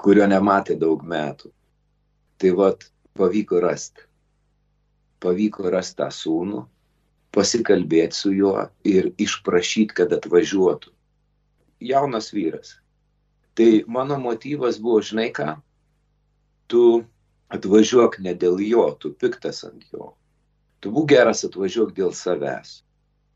kurio 0.00 0.24
nematė 0.32 0.78
daug 0.80 1.04
metų. 1.04 1.52
Tai 2.40 2.56
vad, 2.56 2.88
pavyko 3.20 3.60
rasti 3.60 4.08
pavyko 5.24 5.72
rasti 5.72 6.02
tą 6.02 6.10
sūnų, 6.12 6.62
pasikalbėti 7.34 8.16
su 8.16 8.32
juo 8.34 8.68
ir 8.86 9.10
išprašyti, 9.18 9.96
kad 9.98 10.12
atvažiuotų. 10.14 10.92
Jaunas 11.84 12.30
vyras. 12.34 12.76
Tai 13.54 13.84
mano 13.90 14.18
motyvas 14.22 14.78
buvo, 14.82 15.00
žinai 15.02 15.30
ką, 15.34 15.56
tu 16.70 17.04
atvažiuok 17.54 18.18
ne 18.24 18.34
dėl 18.38 18.60
jo, 18.64 18.86
tu 18.98 19.12
piktas 19.14 19.62
ant 19.66 19.82
jo. 19.92 20.12
Tu 20.82 20.92
būk 20.94 21.10
geras 21.14 21.44
atvažiuok 21.46 21.94
dėl 21.96 22.14
savęs. 22.14 22.80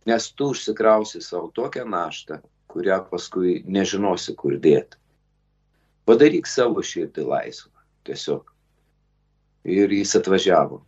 Nes 0.09 0.31
tu 0.33 0.51
užsikrausi 0.55 1.21
savo 1.25 1.51
tokią 1.55 1.85
naštą, 1.89 2.41
kurią 2.73 3.03
paskui 3.11 3.63
nežinosi, 3.67 4.35
kur 4.39 4.57
dėti. 4.57 4.99
Padaryk 6.09 6.49
savo 6.49 6.83
širdį 6.85 7.27
laisvą. 7.29 7.73
Tiesiog. 8.09 8.53
Ir 9.69 9.93
jis 9.93 10.15
atvažiavo. 10.17 10.81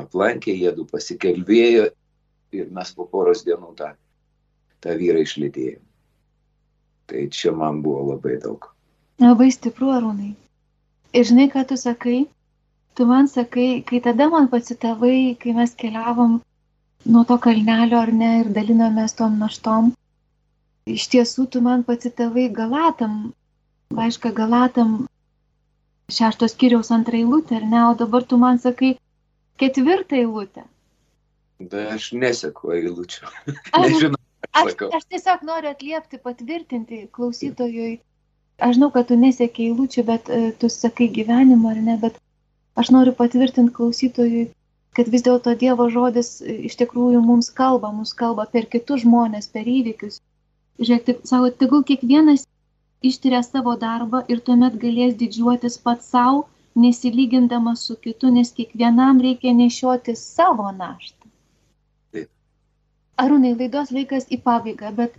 Aplankė, 0.00 0.54
jėdu 0.58 0.86
pasikelbėjo 0.90 1.88
ir 2.54 2.70
mes 2.74 2.92
po 2.94 3.06
poros 3.10 3.42
dienų 3.46 3.74
tą, 3.78 3.90
tą 4.84 4.94
vyrą 5.00 5.24
išlydėjom. 5.24 5.82
Tai 7.10 7.26
čia 7.36 7.52
man 7.52 7.82
buvo 7.84 8.14
labai 8.14 8.38
daug. 8.42 8.70
Labai 9.20 9.50
stipru, 9.54 9.90
Arūnai. 9.94 10.32
Ir 11.14 11.28
žinai, 11.28 11.46
ką 11.52 11.66
tu 11.68 11.76
sakai? 11.78 12.24
Tu 12.94 13.06
man 13.06 13.28
sakai, 13.30 13.82
kai 13.86 14.00
tada 14.00 14.28
man 14.30 14.48
pacitavai, 14.50 15.36
kai 15.38 15.52
mes 15.54 15.74
keliavom 15.74 16.40
nuo 17.04 17.24
to 17.28 17.36
kalnelio 17.38 18.00
ar 18.00 18.12
ne 18.12 18.30
ir 18.40 18.50
dalinomės 18.56 19.14
tom 19.18 19.38
naštom, 19.42 19.92
iš 20.96 21.08
tiesų 21.12 21.46
tu 21.52 21.60
man 21.64 21.82
pacitavai 21.84 22.46
Galatam, 22.58 23.34
laišką 23.98 24.32
Galatam 24.38 24.94
šeštos 26.18 26.54
kiriaus 26.60 26.90
antrą 26.94 27.20
eilutę, 27.20 27.58
ar 27.60 27.66
ne, 27.74 27.82
o 27.90 27.94
dabar 27.98 28.24
tu 28.30 28.38
man 28.40 28.58
sakai 28.62 28.94
ketvirtą 29.62 30.20
eilutę. 30.20 30.66
Bet 31.62 31.94
aš 31.94 32.12
neseku 32.18 32.74
eilučių. 32.74 33.30
Nežinau, 33.84 34.20
Aš, 34.54 34.74
aš 34.96 35.04
tiesiog 35.10 35.40
noriu 35.42 35.70
atliepti, 35.72 36.18
patvirtinti 36.22 36.98
klausytojui. 37.16 37.94
Aš 38.62 38.76
žinau, 38.76 38.90
kad 38.94 39.08
tu 39.08 39.16
nesiekiai 39.18 39.72
eilučių, 39.72 40.04
bet 40.10 40.28
uh, 40.30 40.50
tu 40.60 40.70
sakai 40.70 41.08
gyvenimo 41.16 41.72
ar 41.72 41.80
ne, 41.88 41.96
bet 42.02 42.20
aš 42.78 42.92
noriu 42.94 43.14
patvirtinti 43.18 43.74
klausytojui, 43.74 44.44
kad 44.94 45.10
vis 45.10 45.24
dėlto 45.26 45.56
Dievo 45.58 45.88
žodis 45.90 46.36
e, 46.38 46.54
iš 46.68 46.76
tikrųjų 46.78 47.22
mums 47.24 47.50
kalba, 47.60 47.90
mums 47.96 48.14
kalba 48.20 48.46
per 48.52 48.68
kitus 48.70 49.02
žmonės, 49.02 49.50
per 49.56 49.66
įvykius. 49.70 50.20
Žiūrėk, 50.78 51.04
tik, 51.08 51.24
savo, 51.26 51.50
tegul 51.62 51.82
kiekvienas 51.88 52.46
ištiria 53.10 53.42
savo 53.46 53.74
darbą 53.80 54.22
ir 54.30 54.42
tuomet 54.46 54.78
galės 54.84 55.18
didžiuotis 55.18 55.80
pats 55.82 56.14
savo, 56.14 56.44
nesilygindamas 56.74 57.86
su 57.86 57.96
kitu, 57.96 58.30
nes 58.34 58.52
kiekvienam 58.52 59.20
reikia 59.22 59.52
nešioti 59.54 60.16
savo 60.18 60.70
naštą. 60.72 61.30
Taip. 62.14 62.28
Arūnai, 63.22 63.54
laidos 63.58 63.92
laikas 63.94 64.26
į 64.30 64.40
pabaigą, 64.42 64.90
bet 64.98 65.16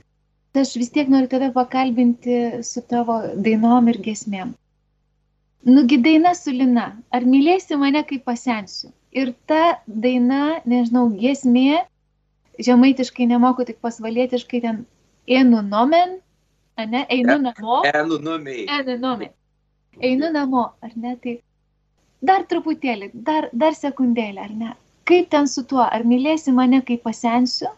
aš 0.55 0.75
vis 0.79 0.91
tiek 0.91 1.09
noriu 1.11 1.31
tave 1.31 1.51
pakalbinti 1.55 2.63
su 2.63 2.83
tavo 2.83 3.21
dainom 3.47 3.87
ir 3.91 4.01
gesmėm. 4.03 4.53
Nugi 5.65 5.97
daina 5.97 6.35
su 6.37 6.51
Lina, 6.53 6.91
ar 7.11 7.23
mylėsi 7.25 7.77
mane, 7.81 8.03
kai 8.05 8.19
pasensiu? 8.21 8.91
Ir 9.15 9.31
ta 9.49 9.79
daina, 9.87 10.59
nežinau, 10.67 11.07
gesmė, 11.17 11.85
žemaitiškai 12.67 13.25
nemoku, 13.31 13.65
tik 13.65 13.79
pasvalietiškai 13.81 14.61
ten 14.61 14.83
einu 15.27 15.63
nomen, 15.65 16.19
ne, 16.77 17.05
einu 17.09 17.39
namo. 17.41 17.81
Enu 17.89 18.19
numiai. 18.21 18.67
Einu 18.77 18.97
nomen. 18.99 19.33
Einu 20.01 20.31
namo, 20.31 20.67
ar 20.83 20.91
ne? 20.95 21.15
Tai 21.23 21.35
dar 22.27 22.45
truputėlį, 22.49 23.11
dar, 23.27 23.49
dar 23.53 23.75
sekundėlį, 23.77 24.41
ar 24.41 24.53
ne? 24.61 24.75
Kaip 25.05 25.29
ten 25.33 25.49
su 25.49 25.63
tuo, 25.69 25.83
ar 25.85 26.05
mylėsi 26.07 26.53
mane, 26.55 26.81
kai 26.85 26.97
pasensiu? 27.01 27.69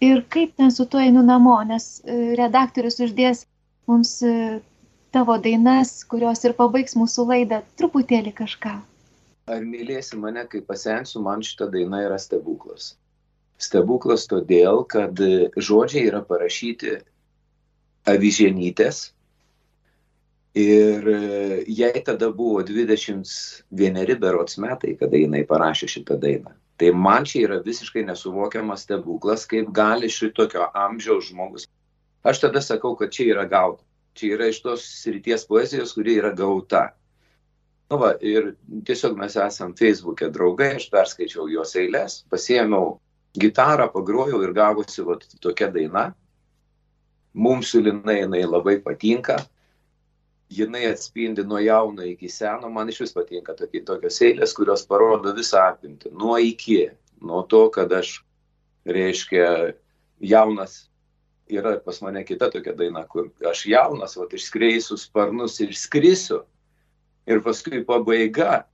Ir 0.00 0.22
kaip 0.32 0.54
ten 0.56 0.70
su 0.72 0.86
tuo 0.88 1.00
einu 1.02 1.22
namo, 1.26 1.58
nes 1.68 1.86
e, 2.00 2.18
redaktorius 2.38 3.00
uždės 3.04 3.44
mums 3.90 4.14
e, 4.24 4.60
tavo 5.12 5.36
dainas, 5.42 5.92
kurios 6.08 6.44
ir 6.46 6.54
pabaigs 6.56 6.96
mūsų 6.96 7.26
laidą, 7.32 7.60
truputėlį 7.80 8.32
kažką. 8.38 8.76
Ar 9.50 9.66
mylėsi 9.66 10.16
mane, 10.20 10.46
kai 10.48 10.62
pasensiu, 10.64 11.20
man 11.26 11.42
šita 11.44 11.68
daina 11.74 12.04
yra 12.06 12.18
stebuklas. 12.22 12.94
Stebuklas 13.60 14.28
todėl, 14.30 14.84
kad 14.88 15.20
e, 15.20 15.50
žodžiai 15.58 16.06
yra 16.08 16.22
parašyti 16.24 17.00
avižienytės. 18.08 19.10
Ir 20.54 21.08
e, 21.08 21.64
jai 21.68 22.02
tada 22.02 22.32
buvo 22.34 22.62
21 22.66 24.16
berots 24.18 24.58
metai, 24.58 24.96
kada 24.98 25.16
jinai 25.16 25.44
parašė 25.46 25.86
šitą 25.86 26.16
dainą. 26.18 26.56
Tai 26.80 26.90
man 26.96 27.26
čia 27.28 27.44
yra 27.44 27.60
visiškai 27.62 28.02
nesuvokiamas 28.08 28.86
stebuklas, 28.86 29.44
kaip 29.46 29.68
gali 29.70 30.08
šitokio 30.10 30.70
amžiaus 30.74 31.28
žmogus. 31.28 31.68
Aš 32.24 32.40
tada 32.40 32.62
sakau, 32.64 32.96
kad 32.96 33.12
čia 33.12 33.28
yra 33.34 33.44
gauta. 33.46 33.84
Čia 34.18 34.34
yra 34.34 34.48
iš 34.50 34.62
tos 34.64 34.86
srities 35.02 35.46
poezijos, 35.46 35.92
kuri 35.94 36.16
yra 36.18 36.32
gauta. 36.34 36.88
Nu 37.90 37.98
va, 38.00 38.10
ir 38.18 38.54
tiesiog 38.86 39.16
mes 39.18 39.36
esam 39.38 39.74
Facebook'e 39.78 40.32
draugai, 40.34 40.74
aš 40.78 40.88
perskaičiau 40.90 41.46
jos 41.50 41.76
eilės, 41.78 42.20
pasiėmiau 42.30 42.96
gitarą, 43.38 43.86
pagrojau 43.94 44.42
ir 44.42 44.52
gavosi 44.54 45.06
va, 45.06 45.16
tokia 45.42 45.70
daina. 45.74 46.08
Mums 47.34 47.70
su 47.70 47.80
Linai 47.82 48.20
jinai 48.24 48.42
labai 48.46 48.80
patinka. 48.82 49.38
Jinai 50.50 50.86
atspindi 50.90 51.44
nuo 51.46 51.60
jauno 51.62 52.02
iki 52.02 52.28
seno. 52.28 52.70
Man 52.70 52.90
iš 52.90 53.04
vis 53.04 53.14
patinka 53.14 53.54
tokie, 53.54 53.84
tokios 53.86 54.18
eilės, 54.26 54.54
kurios 54.56 54.82
parodo 54.86 55.34
visą 55.36 55.62
apimtį. 55.70 56.10
Nuo 56.18 56.38
iki. 56.42 56.88
Nuo 57.22 57.44
to, 57.46 57.66
kad 57.70 57.92
aš, 57.92 58.16
reiškia, 58.88 59.74
jaunas. 60.20 60.86
Yra 61.50 61.76
pas 61.82 61.98
mane 62.02 62.22
kita 62.24 62.50
tokia 62.50 62.74
daina, 62.78 63.02
kur 63.10 63.28
aš 63.46 63.64
jaunas, 63.66 64.16
o 64.16 64.26
išskreisiu 64.26 64.98
sparnus 64.98 65.58
ir 65.60 65.74
skrisiu. 65.74 66.44
Ir 67.26 67.42
paskui 67.44 67.82
pabaiga, 67.86 68.64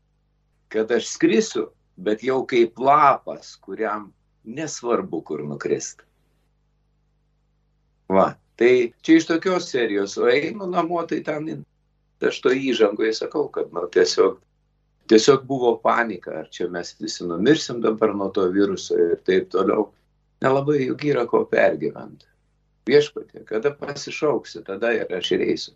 kad 0.72 0.92
aš 0.92 1.08
skrisiu, 1.12 1.70
bet 1.96 2.24
jau 2.24 2.42
kaip 2.48 2.78
lapas, 2.78 3.56
kuriam 3.60 4.10
nesvarbu, 4.44 5.22
kur 5.24 5.42
nukrist. 5.44 6.04
Va, 8.08 8.36
tai 8.56 8.92
čia 9.04 9.20
iš 9.20 9.28
tokios 9.28 9.70
serijos, 9.70 10.16
o 10.18 10.28
einu 10.32 10.68
namo, 10.70 11.02
tai 11.08 11.22
ten 11.24 11.64
aš 12.24 12.40
to 12.44 12.52
įžangoje 12.56 13.12
sakau, 13.16 13.48
kad 13.52 13.72
nu, 13.76 13.84
tiesiog, 13.92 14.38
tiesiog 15.10 15.44
buvo 15.48 15.74
panika, 15.82 16.40
ar 16.42 16.48
čia 16.50 16.68
mes 16.72 16.94
visi 17.00 17.26
numirsim 17.28 17.82
dabar 17.84 18.14
nuo 18.16 18.30
to 18.32 18.46
viruso 18.52 18.96
ir 18.96 19.18
taip 19.26 19.50
toliau. 19.52 19.90
Nelabai 20.44 20.82
juk 20.86 21.04
yra 21.08 21.26
ko 21.28 21.44
pergyventi. 21.48 22.28
Viešpatė, 22.86 23.42
kada 23.48 23.72
pasišauksi, 23.74 24.62
tada 24.66 24.92
ir 24.94 25.10
aš 25.12 25.32
ir 25.34 25.44
eisiu. 25.48 25.74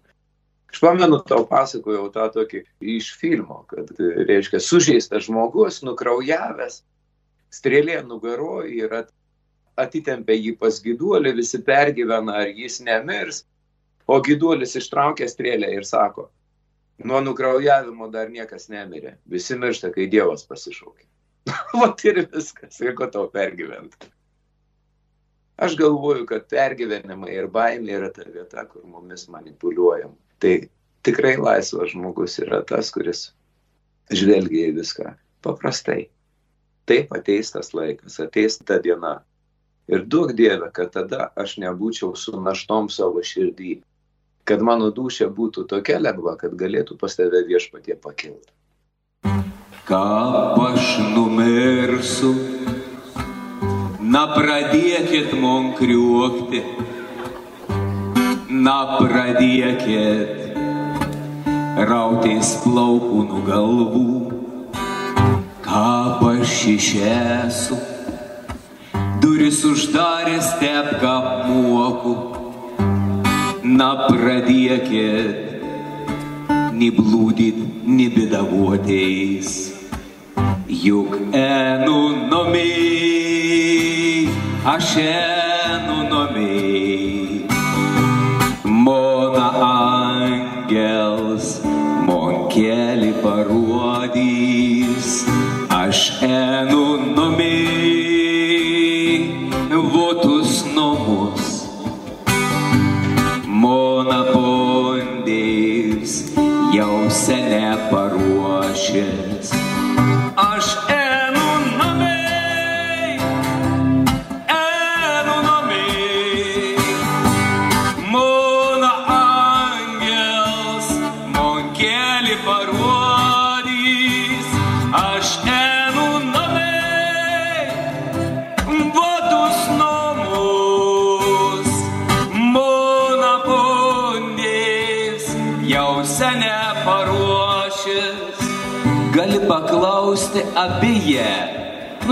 Aš 0.70 0.78
pamenu, 0.84 1.18
tau 1.26 1.42
pasakojau 1.50 2.06
tą 2.14 2.28
tokį 2.30 2.60
iš 2.94 3.10
filmo, 3.18 3.64
kad, 3.70 3.90
reiškia, 3.98 4.60
sužeistas 4.62 5.26
žmogus, 5.26 5.80
nukraujavęs, 5.82 6.84
strėlė 7.50 7.98
nugaro 8.06 8.60
ir 8.62 8.94
at, 9.00 9.10
atitempia 9.82 10.36
jį 10.36 10.56
pas 10.60 10.80
giduolį, 10.84 11.34
visi 11.40 11.60
pergyvena, 11.66 12.42
ar 12.42 12.52
jis 12.56 12.80
nemirs, 12.86 13.44
o 14.06 14.18
giduolis 14.26 14.76
ištraukia 14.80 15.28
strėlę 15.30 15.70
ir 15.76 15.86
sako, 15.86 16.28
nuo 17.04 17.20
nukraujavimo 17.24 18.10
dar 18.12 18.30
niekas 18.30 18.68
nemirė, 18.72 19.16
visi 19.30 19.56
miršta, 19.58 19.92
kai 19.94 20.08
Dievas 20.10 20.46
pasišaukia. 20.48 21.06
Vat 21.80 22.04
ir 22.04 22.24
viskas, 22.32 22.80
ir 22.82 22.96
ko 22.98 23.08
tau 23.12 23.28
pergyventi. 23.32 24.10
Aš 25.60 25.76
galvoju, 25.76 26.24
kad 26.28 26.46
pergyvenimai 26.48 27.34
ir 27.36 27.50
baimė 27.52 27.98
yra 27.98 28.08
ta 28.16 28.24
vieta, 28.24 28.64
kur 28.64 28.84
mumis 28.88 29.26
manipuliuojam. 29.28 30.14
Tai 30.40 30.54
tikrai 31.04 31.34
laisvas 31.36 31.92
žmogus 31.92 32.38
yra 32.40 32.62
tas, 32.68 32.88
kuris 32.94 33.26
žvelgia 34.08 34.70
į 34.70 34.78
viską 34.78 35.12
paprastai. 35.44 36.06
Taip 36.88 37.12
ateis 37.14 37.52
tas 37.52 37.74
laikas, 37.76 38.16
ateis 38.24 38.56
ta 38.64 38.80
diena. 38.82 39.18
Ir 39.90 40.04
duok 40.06 40.36
Dieve, 40.38 40.68
kad 40.70 40.92
tada 40.94 41.32
aš 41.34 41.56
nebūčiau 41.58 42.14
su 42.14 42.38
naštom 42.38 42.86
savo 42.94 43.24
širdį, 43.26 43.72
kad 44.46 44.62
mano 44.62 44.92
dušė 44.94 45.26
būtų 45.34 45.64
tokia 45.72 45.98
lengva, 45.98 46.36
kad 46.38 46.54
galėtų 46.54 46.94
pas 47.00 47.18
tave 47.18 47.42
viešpatie 47.48 47.96
pakilti. 47.98 48.54
Ką 49.90 50.04
aš 50.68 50.92
numirsiu, 51.16 52.30
na 54.14 54.24
pradėkit 54.30 55.34
mon 55.42 55.72
kriuokti, 55.74 56.62
na 58.46 58.78
pradėkit 58.94 60.54
rautais 61.90 62.54
plaukų 62.62 63.26
nugalvų, 63.34 64.10
ką 65.66 65.86
aš 66.34 66.60
išėsiu? 66.78 67.89
Duris 69.40 69.62
uždarė 69.64 70.34
stepką 70.44 71.10
apmuoku, 71.16 72.10
na 73.64 73.86
pradėkit, 74.02 75.64
niblūdyt, 76.76 77.62
nibidavoteis. 77.88 79.54
Juk 80.68 81.16
enu 81.32 81.96
nomi, 82.28 82.68
aš 84.74 84.92
enu 85.06 85.98
nomi, 86.12 87.48
mona 88.68 89.48
keli 92.52 93.12
parodys, 93.24 95.12
aš 95.80 95.98
einu 96.28 96.84
numei, 97.16 97.79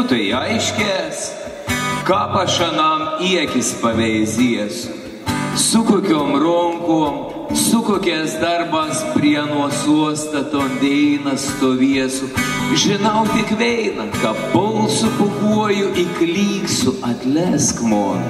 tai 0.09 0.31
aiškės, 0.33 1.25
ką 2.09 2.19
pašanam 2.33 3.21
į 3.25 3.35
akis 3.43 3.75
paveizijas, 3.83 4.87
su 5.61 5.83
kokiom 5.85 6.33
ronkom, 6.41 7.19
su 7.57 7.83
kokias 7.85 8.39
darbas 8.41 9.03
prie 9.13 9.41
nuosuostaton 9.51 10.79
deina 10.81 11.37
stovėsiu. 11.37 12.31
Žinau 12.73 13.27
tik 13.35 13.53
veina, 13.61 14.09
ką 14.23 14.33
pulsu 14.55 15.13
pukuoju 15.19 15.93
įklyksiu, 16.05 16.97
atlesk 17.09 17.85
mon. 17.85 18.25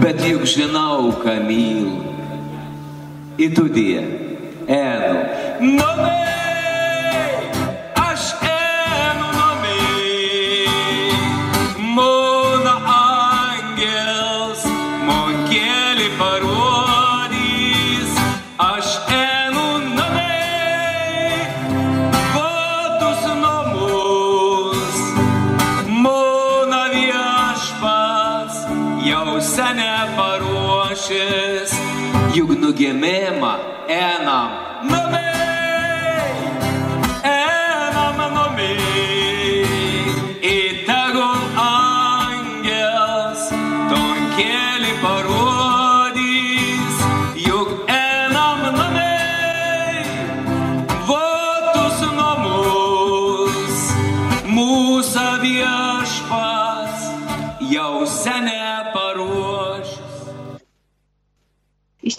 Bet 0.00 0.20
juk 0.24 0.48
žinau, 0.48 1.12
ką 1.20 1.40
myliu. 1.44 2.00
Į 3.40 3.50
tu 3.56 3.68
die, 3.72 4.04
enu. 4.68 5.24
Namai, 5.74 6.33
juk 32.76 33.73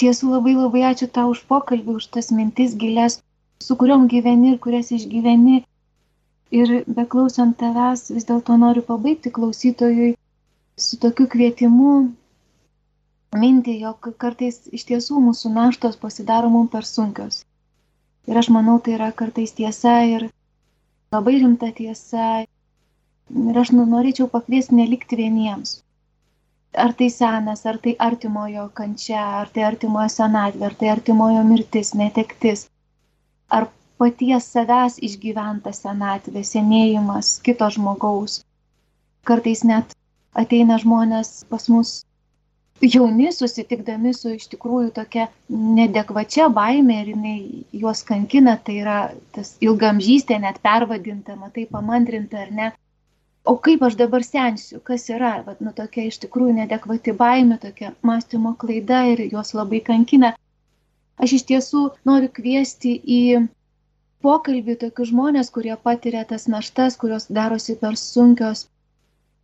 tiesų 0.06 0.34
labai 0.38 0.54
labai 0.58 0.82
ačiū 0.90 1.08
tau 1.18 1.32
už 1.36 1.46
pokalbį, 1.52 1.96
už 2.00 2.08
tas 2.16 2.32
mintis 2.40 2.76
gilias, 2.82 3.22
su 3.68 3.78
kuriuom 3.80 4.06
gyveni 4.12 4.54
ir 4.54 4.60
kurias 4.66 4.92
išgyveni. 4.98 5.64
Ir 6.60 6.74
beklausant 6.98 7.58
tavęs 7.62 8.06
vis 8.16 8.28
dėlto 8.30 8.56
noriu 8.62 8.84
pabaigti 8.90 9.32
klausytojui 9.38 10.12
su 10.86 11.00
tokiu 11.06 11.26
kvietimu 11.36 11.94
minti, 13.44 13.78
jog 13.82 14.12
kartais 14.24 14.62
iš 14.80 14.86
tiesų 14.92 15.22
mūsų 15.28 15.52
naštos 15.56 15.98
pasidaro 16.04 16.52
mums 16.54 16.72
per 16.76 16.88
sunkios. 16.88 17.42
Ir 18.30 18.38
aš 18.42 18.52
manau, 18.54 18.78
tai 18.80 18.96
yra 19.00 19.10
kartais 19.24 19.56
tiesa 19.58 19.98
ir 20.12 20.30
labai 21.16 21.40
rimta 21.42 21.72
tiesa. 21.80 22.46
Ir 23.50 23.60
aš 23.64 23.74
nu- 23.74 23.90
norėčiau 23.90 24.30
pakviesti 24.30 24.78
nelikti 24.78 25.18
vieniems 25.18 25.80
ar 26.84 26.94
tai 27.00 27.10
senas, 27.10 27.66
ar 27.66 27.78
tai 27.84 27.96
artimojo 28.08 28.70
kančia, 28.78 29.24
ar 29.42 29.52
tai 29.54 29.64
artimojo 29.70 30.12
senatvė, 30.14 30.66
ar 30.70 30.76
tai 30.80 30.92
artimojo 30.94 31.44
mirtis, 31.48 31.94
netektis, 32.02 32.66
ar 33.50 33.70
paties 34.02 34.50
savęs 34.56 34.98
išgyventa 35.10 35.74
senatvė, 35.76 36.44
senėjimas 36.44 37.38
kito 37.46 37.70
žmogaus. 37.78 38.42
Kartais 39.26 39.64
net 39.64 39.96
ateina 40.36 40.78
žmonės 40.82 41.32
pas 41.50 41.70
mus 41.72 41.94
jauni, 42.82 43.32
susitikdami 43.32 44.14
su 44.14 44.34
iš 44.36 44.50
tikrųjų 44.52 44.92
tokia 44.96 45.28
nedekvačia 45.50 46.50
baime 46.54 47.02
ir 47.02 47.12
jinai 47.14 47.38
juos 47.72 48.04
kankina, 48.04 48.58
tai 48.58 48.80
yra 48.84 48.98
tas 49.36 49.56
ilgamžystė 49.64 50.40
net 50.44 50.60
pervadinta, 50.66 51.38
matai, 51.40 51.66
pamantrinta 51.72 52.44
ar 52.44 52.52
ne. 52.52 52.72
O 53.46 53.54
kaip 53.66 53.84
aš 53.86 53.96
dabar 54.00 54.24
sensiu, 54.26 54.80
kas 54.88 55.04
yra, 55.14 55.34
Vat, 55.46 55.60
nu, 55.62 55.72
tokia 55.80 56.08
iš 56.10 56.18
tikrųjų 56.24 56.56
nedekvati 56.60 57.14
baime, 57.20 57.60
tokia 57.62 57.92
mąstymo 58.10 58.56
klaida 58.62 59.04
ir 59.12 59.22
juos 59.34 59.54
labai 59.58 59.82
kankina. 59.90 60.32
Aš 61.22 61.36
iš 61.38 61.44
tiesų 61.52 61.84
noriu 62.10 62.32
kviesti 62.38 62.96
į 63.18 63.20
pokalbį 64.26 64.76
tokius 64.82 65.12
žmonės, 65.12 65.52
kurie 65.58 65.76
patiria 65.88 66.24
tas 66.32 66.48
naštas, 66.56 66.98
kurios 67.04 67.30
darosi 67.38 67.78
per 67.84 68.00
sunkios, 68.02 68.66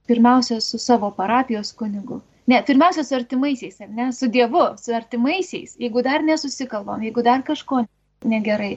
pirmiausia, 0.09 0.57
su 0.65 0.81
savo 0.81 1.11
parapijos 1.19 1.71
kunigu. 1.77 2.21
Ne, 2.49 2.63
pirmiausia, 2.67 3.05
su 3.05 3.15
artimaisiais, 3.15 3.77
ar 3.85 3.93
ne, 3.99 4.09
su 4.17 4.27
Dievu, 4.33 4.65
su 4.81 4.97
artimaisiais, 4.97 5.77
jeigu 5.79 6.01
dar 6.09 6.25
nesusikalbam, 6.25 7.05
jeigu 7.05 7.23
dar 7.29 7.45
kažko 7.51 7.85
negerai. 8.33 8.73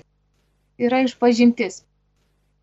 Yra 0.78 1.00
išpažintis. 1.08 1.80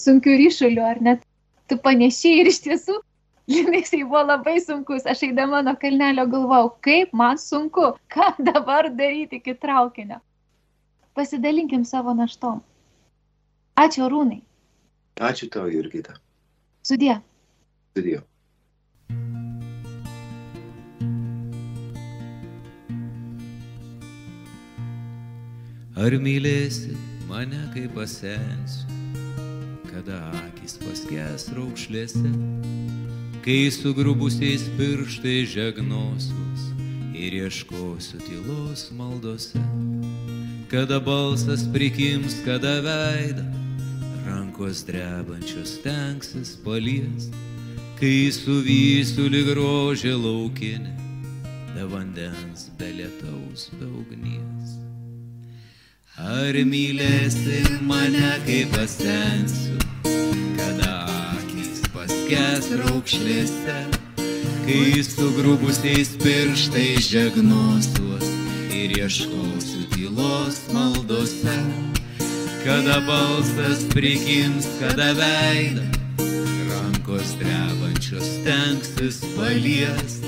sunkiu 0.00 0.36
ryšuliu, 0.38 0.84
ar 0.86 1.00
net 1.02 1.24
tu 1.70 1.78
panešiai 1.82 2.42
ir 2.42 2.50
iš 2.52 2.60
tiesų, 2.66 3.00
jisai 3.54 4.04
buvo 4.04 4.22
labai 4.28 4.56
sunkus, 4.62 5.06
aš 5.10 5.26
eidama 5.28 5.62
nuo 5.66 5.74
kalnelio 5.80 6.26
galvau, 6.30 6.68
kaip 6.86 7.12
man 7.12 7.40
sunku, 7.40 7.94
ką 8.14 8.30
dabar 8.50 8.90
daryti 8.90 9.42
iki 9.42 9.56
traukinio. 9.58 10.20
Pasidalinkim 11.14 11.84
savo 11.86 12.14
naštom. 12.14 12.62
Ačiū 13.78 14.06
arūnai. 14.06 14.40
Ačiū 15.22 15.50
tau, 15.50 15.66
Jurgita. 15.70 16.16
Sudie. 16.82 17.14
Sudėjau. 17.94 18.22
Ar 25.94 26.10
mylėsi 26.18 26.96
mane, 27.28 27.60
kai 27.70 27.84
pasensiu, 27.86 28.82
kada 29.86 30.16
akis 30.40 30.74
paskes 30.82 31.44
raukšlėse, 31.54 32.32
kai 33.44 33.70
sugrubusiais 33.70 34.64
pirštai 34.74 35.44
žegnosius 35.46 36.66
ir 37.14 37.38
ieškosiu 37.44 38.18
tylos 38.26 38.88
maldose, 38.98 39.62
kada 40.66 40.98
balsas 40.98 41.62
prikims, 41.70 42.40
kada 42.42 42.80
veida, 42.82 43.46
rankos 44.26 44.82
drebančios 44.88 45.78
tenksis 45.86 46.56
palies, 46.66 47.30
kai 48.02 48.34
suvysiu 48.34 49.30
lyg 49.30 49.54
rožė 49.62 50.18
laukinė, 50.18 50.96
be 51.70 51.86
vandens, 51.86 52.66
be 52.82 52.90
lietaus, 52.98 53.70
be 53.78 53.86
ugnies. 54.02 54.83
Ar 56.14 56.54
mylėsi 56.54 57.64
mane, 57.82 58.36
kai 58.46 58.60
pasensiu, 58.70 59.74
kada 60.54 60.92
akis 61.34 61.80
paskes 61.90 62.68
raukšlėse, 62.78 63.74
kai 64.62 65.02
sugrubusiais 65.02 66.14
pirštais 66.22 67.10
žegnosiuos 67.10 68.30
ir 68.70 68.94
ieškosiu 68.94 69.90
tylos 69.90 70.62
maldose, 70.70 71.58
kada 72.62 73.02
balsas 73.10 73.82
prikims, 73.90 74.70
kada 74.78 75.10
veidą, 75.18 75.90
rankos 76.70 77.34
drebančios 77.42 78.36
tenksis 78.46 79.24
palies, 79.34 80.20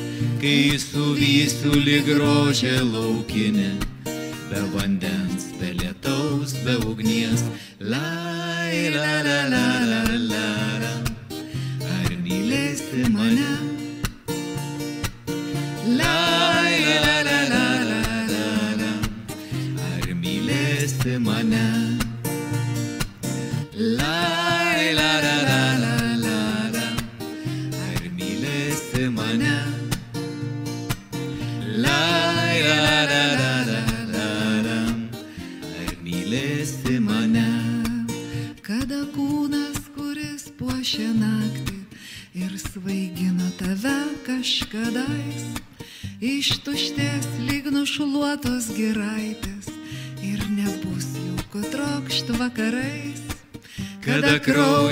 kai 0.43 0.73
suvysiu 0.83 1.79
lyg 1.79 2.17
rožė 2.19 2.81
laukinė 2.83 3.77
be 4.51 4.61
vandens, 4.75 5.45
be 5.59 5.69
lietaus, 5.79 6.53
be 6.65 6.75
ugnies. 6.91 7.43
La, 7.81 7.99
la, 8.97 9.23
la, 9.27 9.39
la, 9.53 9.65
la, 9.91 10.01
la, 10.33 10.47
la. 10.83 10.93
Ar 11.97 12.11
mylėsi 12.25 13.03
mane? 13.17 13.51
La, 15.99 16.15
la, 17.07 17.17
la, 17.29 17.39
la, 17.53 17.65
la, 17.91 18.03
la, 18.33 18.47
la. 18.81 18.93
Ar 19.91 20.09
mylėsi 20.23 21.19
mane? 21.27 21.67
La, 23.99 24.17
la, 24.99 25.11
la, 25.27 25.37
la, 25.49 25.63
la, 25.85 25.97
la, 26.27 26.39
la. 26.77 26.89
Ar 27.89 28.03
mylėsi 28.19 29.11
mane? 29.19 29.57
La, 31.85 32.16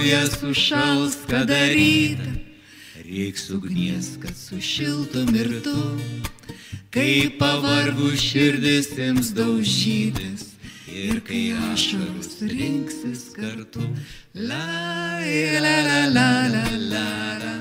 kraujas 0.04 0.40
sušals, 0.40 1.16
kada 1.30 1.56
rytą 1.68 2.32
reiks 3.04 3.50
ugnies, 3.50 4.18
kad 4.20 4.36
sušiltum 4.36 5.34
ir 5.34 5.48
tu, 5.64 5.76
kai 6.92 7.32
pavargų 7.40 8.10
širdis 8.20 8.90
ims 9.00 9.32
daužytis 9.32 10.50
ir 10.92 11.22
kai 11.24 11.56
ašaros 11.72 12.36
rinksis 12.52 13.30
kartu. 13.32 13.88
La, 14.34 15.20
la, 15.24 15.76
la, 15.88 16.06
la, 16.12 16.30
la, 16.52 16.68
la, 16.92 17.08
la. 17.40 17.53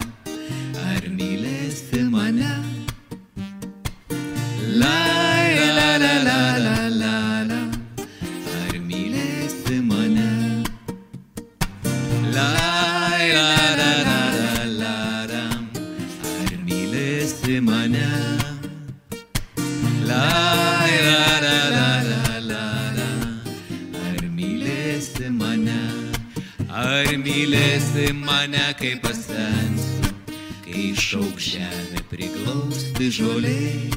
Kai 30.84 30.96
šauk 31.00 31.38
žemė 31.40 32.02
priglausti 32.12 33.06
žoliai, 33.16 33.88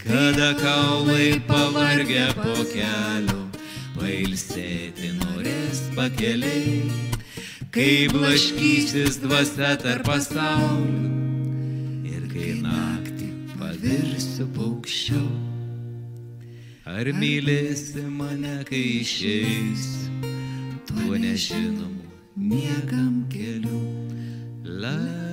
kada 0.00 0.48
kaulai 0.58 1.36
pavargę 1.46 2.24
po 2.34 2.64
kelio, 2.72 3.44
pailsėti 3.94 5.12
norės 5.20 5.84
pakeliai, 5.94 6.80
kai 7.70 8.08
blaškysis 8.10 9.20
dvasia 9.22 9.76
tarp 9.84 10.08
pasaulių 10.08 11.12
ir 12.10 12.26
kai 12.32 12.56
naktį 12.64 13.28
pavirsiu 13.52 14.48
paukščiu. 14.56 15.22
Ar 16.90 17.12
mylėsi 17.20 18.02
mane, 18.10 18.64
kai 18.66 18.82
išeisiu, 19.04 20.34
tuo 20.90 21.22
nežinomu 21.22 22.02
niekam 22.34 23.22
keliu. 23.30 23.84
La, 24.66 25.25